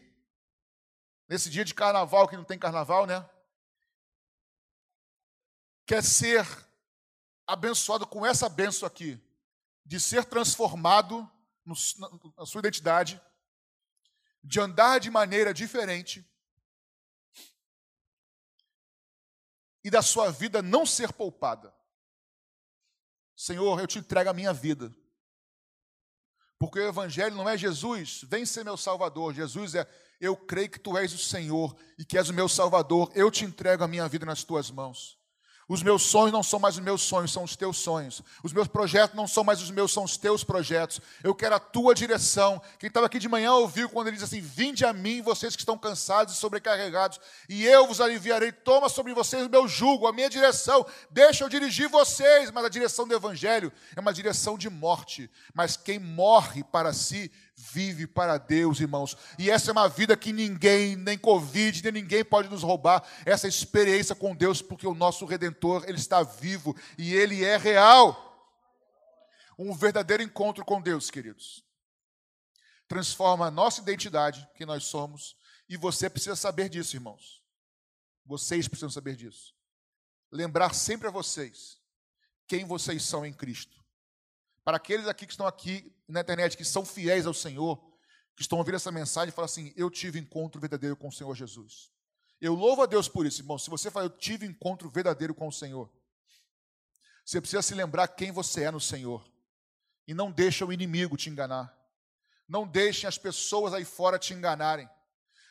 nesse 1.29 1.51
dia 1.51 1.65
de 1.65 1.75
carnaval, 1.75 2.29
que 2.29 2.37
não 2.37 2.45
tem 2.45 2.59
carnaval, 2.59 3.05
né? 3.05 3.29
Quer 5.85 6.03
ser 6.03 6.47
abençoado 7.47 8.07
com 8.07 8.27
essa 8.27 8.49
benção 8.49 8.87
aqui, 8.87 9.21
de 9.85 10.01
ser 10.01 10.25
transformado 10.25 11.31
no, 11.65 11.75
na 12.37 12.45
sua 12.45 12.59
identidade, 12.59 13.21
de 14.43 14.61
andar 14.61 14.99
de 14.99 15.11
maneira 15.11 15.55
diferente, 15.55 16.25
e 19.87 19.91
da 19.91 20.03
sua 20.03 20.33
vida 20.33 20.61
não 20.61 20.85
ser 20.85 21.13
poupada. 21.13 21.73
Senhor, 23.37 23.79
eu 23.79 23.87
te 23.87 24.01
entrego 24.01 24.31
a 24.31 24.35
minha 24.35 24.53
vida. 24.53 24.93
Porque 26.59 26.81
o 26.81 26.89
Evangelho 26.89 27.37
não 27.37 27.49
é 27.49 27.57
Jesus, 27.57 28.23
vem 28.25 28.45
ser 28.45 28.65
meu 28.65 28.77
Salvador. 28.77 29.33
Jesus 29.33 29.77
é, 29.77 29.87
eu 30.21 30.37
creio 30.37 30.71
que 30.71 30.81
tu 30.81 30.97
és 30.97 31.13
o 31.13 31.19
Senhor 31.19 31.77
e 31.99 32.05
que 32.05 32.19
és 32.19 32.29
o 32.29 32.35
meu 32.35 32.49
Salvador. 32.49 33.13
Eu 33.15 33.31
te 33.31 33.45
entrego 33.45 33.85
a 33.85 33.89
minha 33.89 34.09
vida 34.09 34.27
nas 34.27 34.43
tuas 34.43 34.71
mãos. 34.73 35.21
Os 35.69 35.83
meus 35.83 36.03
sonhos 36.03 36.33
não 36.33 36.45
são 36.45 36.61
mais 36.61 36.77
os 36.77 36.81
meus 36.81 37.03
sonhos, 37.03 37.33
são 37.33 37.43
os 37.43 37.57
teus 37.57 37.79
sonhos. 37.79 38.23
Os 38.41 38.53
meus 38.53 38.69
projetos 38.69 39.17
não 39.17 39.27
são 39.27 39.43
mais 39.43 39.61
os 39.61 39.71
meus, 39.71 39.93
são 39.93 40.05
os 40.05 40.17
teus 40.17 40.45
projetos. 40.45 41.01
Eu 41.25 41.35
quero 41.35 41.57
a 41.57 41.59
tua 41.59 41.93
direção. 41.93 42.63
Quem 42.79 42.87
estava 42.87 43.07
aqui 43.07 43.19
de 43.19 43.29
manhã 43.29 43.53
ouviu 43.53 43.89
quando 43.89 44.07
ele 44.07 44.17
diz 44.17 44.25
assim: 44.25 44.41
Vinde 44.41 44.85
a 44.85 44.93
mim, 44.93 45.23
vocês 45.23 45.57
que 45.57 45.63
estão 45.63 45.77
cansados 45.77 46.35
e 46.35 46.37
sobrecarregados, 46.37 47.19
e 47.49 47.67
eu 47.67 47.85
vos 47.85 48.01
aliviarei. 48.01 48.53
Toma 48.53 48.89
sobre 48.89 49.13
vocês 49.13 49.45
o 49.45 49.51
meu 49.51 49.67
jugo, 49.67 50.07
a 50.07 50.13
minha 50.13 50.31
direção. 50.31 50.87
Deixa 51.11 51.43
eu 51.43 51.49
dirigir 51.49 51.89
vocês. 51.89 52.53
Mas 52.53 52.65
a 52.65 52.69
direção 52.69 53.09
do 53.09 53.15
Evangelho 53.15 53.73
é 53.97 54.01
uma 54.01 54.15
direção 54.15 54.57
de 54.57 54.71
morte. 54.71 55.29
Mas 55.53 55.77
quem 55.77 55.99
morre 55.99 56.63
para 56.63 56.93
si, 56.93 57.31
vive 57.57 58.07
para 58.07 58.37
Deus, 58.37 58.81
irmãos. 58.81 59.17
E 59.39 59.51
essa 59.51 59.71
é 59.71 59.73
uma 59.73 59.89
vida 59.89 60.17
que 60.17 60.33
ninguém, 60.33 60.95
nem 60.95 61.17
Covid, 61.17 61.83
nem 61.83 61.93
ninguém 61.93 62.25
pode 62.25 62.49
nos 62.49 62.63
roubar. 62.63 63.03
Essa 63.25 63.49
experiência 63.49 64.15
com 64.15 64.37
Deus, 64.37 64.61
porque 64.61 64.87
o 64.87 64.95
nosso 64.95 65.25
Redentor, 65.25 65.85
Ele 65.87 65.99
está 65.99 66.23
vivo 66.23 66.77
e 66.99 67.15
Ele 67.15 67.43
é 67.45 67.57
real. 67.57 68.23
Um 69.59 69.73
verdadeiro 69.75 70.23
encontro 70.23 70.65
com 70.65 70.83
Deus, 70.83 71.11
queridos. 71.11 71.65
Transforma 72.87 73.47
a 73.47 73.51
nossa 73.51 73.81
identidade, 73.81 74.47
que 74.55 74.67
nós 74.67 74.85
somos, 74.85 75.35
e 75.69 75.77
você 75.77 76.11
precisa 76.11 76.37
saber 76.37 76.69
disso, 76.69 76.95
irmãos. 76.95 77.43
Vocês 78.25 78.69
precisam 78.69 78.91
saber 78.91 79.17
disso. 79.17 79.55
Lembrar 80.31 80.75
sempre 80.75 81.09
a 81.09 81.11
vocês 81.11 81.81
quem 82.47 82.65
vocês 82.65 83.03
são 83.03 83.25
em 83.25 83.33
Cristo. 83.33 83.76
Para 84.67 84.79
aqueles 84.79 85.07
aqui 85.07 85.27
que 85.27 85.33
estão 85.33 85.47
aqui 85.47 85.95
na 86.09 86.23
internet, 86.23 86.57
que 86.57 86.65
são 86.65 86.85
fiéis 86.85 87.25
ao 87.25 87.33
Senhor, 87.33 87.81
que 88.35 88.43
estão 88.43 88.59
ouvindo 88.59 88.75
essa 88.75 88.91
mensagem, 88.91 89.31
falam 89.31 89.47
assim: 89.47 89.73
Eu 89.77 89.89
tive 89.89 90.19
encontro 90.19 90.61
verdadeiro 90.61 90.97
com 90.97 91.07
o 91.07 91.13
Senhor 91.13 91.33
Jesus. 91.37 91.93
Eu 92.41 92.53
louvo 92.53 92.83
a 92.83 92.87
Deus 92.87 93.09
por 93.09 93.25
isso, 93.25 93.43
irmão. 93.43 93.61
Se 93.61 93.71
você 93.71 93.93
fala, 93.93 94.07
eu 94.07 94.11
tive 94.11 94.45
encontro 94.45 94.91
verdadeiro 94.91 95.33
com 95.37 95.47
o 95.47 95.53
Senhor, 95.53 95.89
você 97.25 97.41
precisa 97.41 97.63
se 97.63 97.75
lembrar 97.75 98.09
quem 98.09 98.33
você 98.33 98.65
é 98.65 98.71
no 98.73 98.81
Senhor. 98.81 99.25
E 100.05 100.13
não 100.13 100.33
deixa 100.33 100.67
o 100.67 100.73
inimigo 100.73 101.17
te 101.17 101.31
enganar. 101.31 101.73
Não 102.49 102.67
deixem 102.67 103.07
as 103.07 103.17
pessoas 103.17 103.73
aí 103.73 103.85
fora 103.85 104.19
te 104.19 104.35
enganarem. 104.35 104.91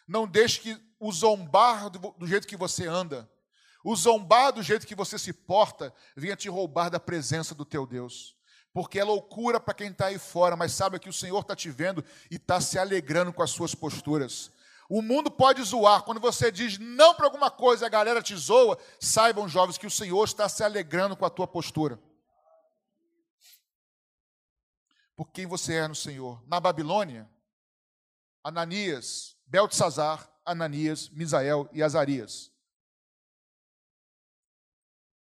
Não 0.06 0.28
deixe 0.28 0.60
que 0.60 0.78
o 1.00 1.10
zombar 1.14 1.90
do, 1.90 2.00
do 2.18 2.28
jeito 2.28 2.46
que 2.46 2.58
você 2.58 2.86
anda, 2.86 3.32
o 3.82 3.96
zombar 3.96 4.52
do 4.52 4.62
jeito 4.62 4.86
que 4.86 4.94
você 4.94 5.18
se 5.18 5.32
porta, 5.32 5.96
venha 6.18 6.36
te 6.36 6.50
roubar 6.50 6.90
da 6.90 7.00
presença 7.00 7.56
do 7.56 7.64
teu 7.64 7.88
Deus 7.88 8.36
porque 8.76 9.00
é 9.00 9.06
loucura 9.06 9.58
para 9.58 9.74
quem 9.74 9.88
está 9.88 10.08
aí 10.08 10.20
fora, 10.20 10.58
mas 10.58 10.74
sabe 10.74 11.00
que 11.00 11.08
o 11.08 11.14
Senhor 11.14 11.40
está 11.40 11.56
te 11.56 11.70
vendo 11.70 12.04
e 12.30 12.36
está 12.36 12.60
se 12.60 12.78
alegrando 12.78 13.32
com 13.32 13.42
as 13.42 13.50
suas 13.50 13.74
posturas. 13.74 14.52
O 14.90 15.02
mundo 15.02 15.32
pode 15.32 15.64
zoar, 15.64 16.04
quando 16.04 16.20
você 16.20 16.52
diz 16.52 16.78
não 16.78 17.16
para 17.16 17.26
alguma 17.26 17.50
coisa, 17.50 17.86
a 17.86 17.90
galera 17.90 18.22
te 18.22 18.36
zoa, 18.36 18.78
saibam, 19.00 19.48
jovens, 19.48 19.78
que 19.78 19.88
o 19.88 19.90
Senhor 19.90 20.26
está 20.26 20.50
se 20.50 20.62
alegrando 20.62 21.16
com 21.16 21.24
a 21.24 21.30
tua 21.30 21.48
postura. 21.48 21.98
Por 25.16 25.32
quem 25.32 25.46
você 25.46 25.76
é 25.76 25.88
no 25.88 25.96
Senhor. 25.96 26.44
Na 26.46 26.60
Babilônia, 26.60 27.30
Ananias, 28.44 29.38
Beltesazar, 29.46 30.30
Ananias, 30.44 31.08
Misael 31.08 31.70
e 31.72 31.82
Azarias. 31.82 32.52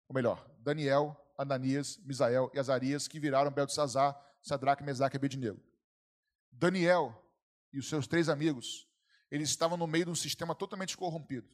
Ou 0.07 0.13
melhor, 0.13 0.47
Daniel, 0.59 1.19
Ananias, 1.39 1.97
Misael 2.03 2.51
e 2.53 2.59
Azarias, 2.59 3.07
que 3.07 3.17
viraram 3.17 3.49
Beltesazar, 3.49 4.13
Sadraque, 4.41 4.83
Mesaque 4.83 5.15
e 5.15 5.17
Abednego. 5.17 5.57
Daniel 6.51 7.15
e 7.71 7.79
os 7.79 7.87
seus 7.87 8.05
três 8.05 8.27
amigos, 8.27 8.85
eles 9.31 9.49
estavam 9.49 9.77
no 9.77 9.87
meio 9.87 10.05
de 10.05 10.11
um 10.11 10.15
sistema 10.15 10.53
totalmente 10.53 10.97
corrompido. 10.97 11.47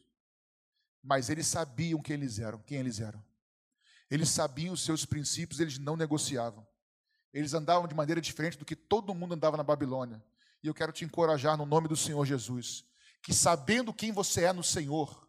Mas 1.00 1.30
eles 1.30 1.46
sabiam 1.46 2.02
quem 2.02 2.14
eles 2.14 2.40
eram, 2.40 2.58
quem 2.58 2.78
eles 2.78 2.98
eram. 2.98 3.24
Eles 4.10 4.28
sabiam 4.28 4.74
os 4.74 4.84
seus 4.84 5.04
princípios, 5.04 5.60
eles 5.60 5.78
não 5.78 5.96
negociavam. 5.96 6.66
Eles 7.32 7.54
andavam 7.54 7.86
de 7.86 7.94
maneira 7.94 8.20
diferente 8.20 8.58
do 8.58 8.64
que 8.64 8.74
todo 8.74 9.14
mundo 9.14 9.34
andava 9.34 9.56
na 9.56 9.62
Babilônia. 9.62 10.20
E 10.64 10.66
eu 10.66 10.74
quero 10.74 10.90
te 10.90 11.04
encorajar 11.04 11.56
no 11.56 11.64
nome 11.64 11.86
do 11.86 11.96
Senhor 11.96 12.24
Jesus, 12.26 12.84
que 13.22 13.32
sabendo 13.32 13.94
quem 13.94 14.10
você 14.10 14.44
é 14.44 14.52
no 14.52 14.64
Senhor, 14.64 15.25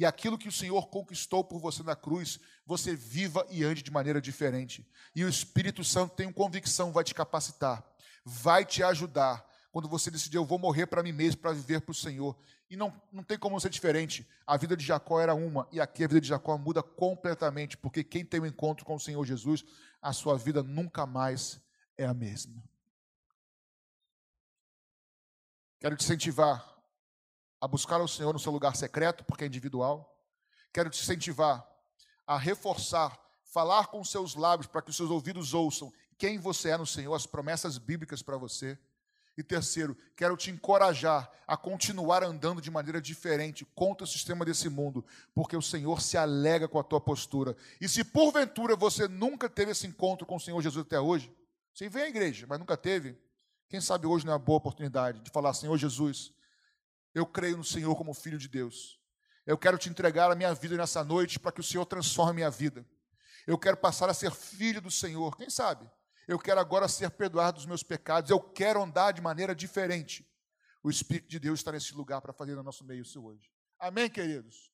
e 0.00 0.06
aquilo 0.06 0.38
que 0.38 0.48
o 0.48 0.52
Senhor 0.52 0.88
conquistou 0.88 1.44
por 1.44 1.60
você 1.60 1.82
na 1.82 1.94
cruz, 1.94 2.40
você 2.64 2.96
viva 2.96 3.46
e 3.50 3.62
ande 3.62 3.82
de 3.82 3.90
maneira 3.90 4.18
diferente. 4.18 4.90
E 5.14 5.22
o 5.22 5.28
Espírito 5.28 5.84
Santo, 5.84 6.14
tenho 6.14 6.32
convicção, 6.32 6.90
vai 6.90 7.04
te 7.04 7.14
capacitar, 7.14 7.84
vai 8.24 8.64
te 8.64 8.82
ajudar. 8.82 9.46
Quando 9.70 9.90
você 9.90 10.10
decidir, 10.10 10.38
eu 10.38 10.44
vou 10.46 10.58
morrer 10.58 10.86
para 10.86 11.02
mim 11.02 11.12
mesmo, 11.12 11.42
para 11.42 11.52
viver 11.52 11.82
para 11.82 11.92
o 11.92 11.94
Senhor. 11.94 12.34
E 12.70 12.76
não, 12.76 12.98
não 13.12 13.22
tem 13.22 13.38
como 13.38 13.60
ser 13.60 13.68
diferente. 13.68 14.26
A 14.46 14.56
vida 14.56 14.74
de 14.74 14.86
Jacó 14.86 15.20
era 15.20 15.34
uma, 15.34 15.68
e 15.70 15.78
aqui 15.78 16.02
a 16.02 16.08
vida 16.08 16.22
de 16.22 16.28
Jacó 16.28 16.56
muda 16.56 16.82
completamente, 16.82 17.76
porque 17.76 18.02
quem 18.02 18.24
tem 18.24 18.40
um 18.40 18.46
encontro 18.46 18.86
com 18.86 18.94
o 18.94 19.00
Senhor 19.00 19.22
Jesus, 19.26 19.66
a 20.00 20.14
sua 20.14 20.38
vida 20.38 20.62
nunca 20.62 21.04
mais 21.04 21.60
é 21.98 22.06
a 22.06 22.14
mesma. 22.14 22.64
Quero 25.78 25.94
te 25.94 26.04
incentivar 26.04 26.79
a 27.60 27.68
buscar 27.68 28.00
o 28.00 28.08
Senhor 28.08 28.32
no 28.32 28.38
seu 28.38 28.50
lugar 28.50 28.74
secreto, 28.74 29.24
porque 29.24 29.44
é 29.44 29.46
individual. 29.46 30.16
Quero 30.72 30.88
te 30.88 31.02
incentivar 31.02 31.68
a 32.26 32.38
reforçar, 32.38 33.18
falar 33.42 33.88
com 33.88 34.02
seus 34.04 34.34
lábios 34.34 34.66
para 34.66 34.80
que 34.82 34.90
os 34.90 34.96
seus 34.96 35.10
ouvidos 35.10 35.52
ouçam 35.52 35.92
quem 36.16 36.38
você 36.38 36.70
é 36.70 36.76
no 36.76 36.86
Senhor, 36.86 37.14
as 37.14 37.26
promessas 37.26 37.78
bíblicas 37.78 38.22
para 38.22 38.36
você. 38.36 38.78
E 39.36 39.42
terceiro, 39.42 39.96
quero 40.14 40.36
te 40.36 40.50
encorajar 40.50 41.30
a 41.46 41.56
continuar 41.56 42.22
andando 42.22 42.60
de 42.60 42.70
maneira 42.70 43.00
diferente 43.00 43.64
contra 43.74 44.04
o 44.04 44.06
sistema 44.06 44.44
desse 44.44 44.68
mundo, 44.68 45.04
porque 45.34 45.56
o 45.56 45.62
Senhor 45.62 46.02
se 46.02 46.18
alega 46.18 46.68
com 46.68 46.78
a 46.78 46.84
tua 46.84 47.00
postura. 47.00 47.56
E 47.80 47.88
se 47.88 48.04
porventura 48.04 48.76
você 48.76 49.08
nunca 49.08 49.48
teve 49.48 49.72
esse 49.72 49.86
encontro 49.86 50.26
com 50.26 50.36
o 50.36 50.40
Senhor 50.40 50.60
Jesus 50.60 50.84
até 50.84 51.00
hoje, 51.00 51.32
você 51.72 51.88
vem 51.88 52.02
à 52.02 52.08
igreja, 52.08 52.46
mas 52.46 52.58
nunca 52.58 52.76
teve, 52.76 53.16
quem 53.68 53.80
sabe 53.80 54.06
hoje 54.06 54.26
não 54.26 54.32
é 54.32 54.36
uma 54.36 54.44
boa 54.44 54.58
oportunidade 54.58 55.20
de 55.20 55.30
falar: 55.30 55.54
Senhor 55.54 55.78
Jesus, 55.78 56.34
eu 57.14 57.26
creio 57.26 57.56
no 57.56 57.64
Senhor 57.64 57.94
como 57.96 58.14
filho 58.14 58.38
de 58.38 58.48
Deus. 58.48 59.00
Eu 59.46 59.58
quero 59.58 59.78
te 59.78 59.88
entregar 59.88 60.30
a 60.30 60.34
minha 60.34 60.54
vida 60.54 60.76
nessa 60.76 61.02
noite 61.02 61.38
para 61.38 61.52
que 61.52 61.60
o 61.60 61.64
Senhor 61.64 61.84
transforme 61.86 62.30
a 62.30 62.34
minha 62.34 62.50
vida. 62.50 62.86
Eu 63.46 63.58
quero 63.58 63.76
passar 63.76 64.08
a 64.08 64.14
ser 64.14 64.30
filho 64.30 64.80
do 64.80 64.90
Senhor. 64.90 65.36
Quem 65.36 65.50
sabe? 65.50 65.90
Eu 66.28 66.38
quero 66.38 66.60
agora 66.60 66.86
ser 66.86 67.10
perdoado 67.10 67.56
dos 67.56 67.66
meus 67.66 67.82
pecados. 67.82 68.30
Eu 68.30 68.38
quero 68.38 68.82
andar 68.82 69.12
de 69.12 69.20
maneira 69.20 69.54
diferente. 69.54 70.24
O 70.82 70.90
Espírito 70.90 71.28
de 71.28 71.38
Deus 71.38 71.60
está 71.60 71.72
nesse 71.72 71.94
lugar 71.94 72.20
para 72.20 72.32
fazer 72.32 72.54
no 72.54 72.62
nosso 72.62 72.84
meio 72.84 73.02
isso 73.02 73.22
hoje. 73.24 73.50
Amém, 73.78 74.08
queridos? 74.08 74.70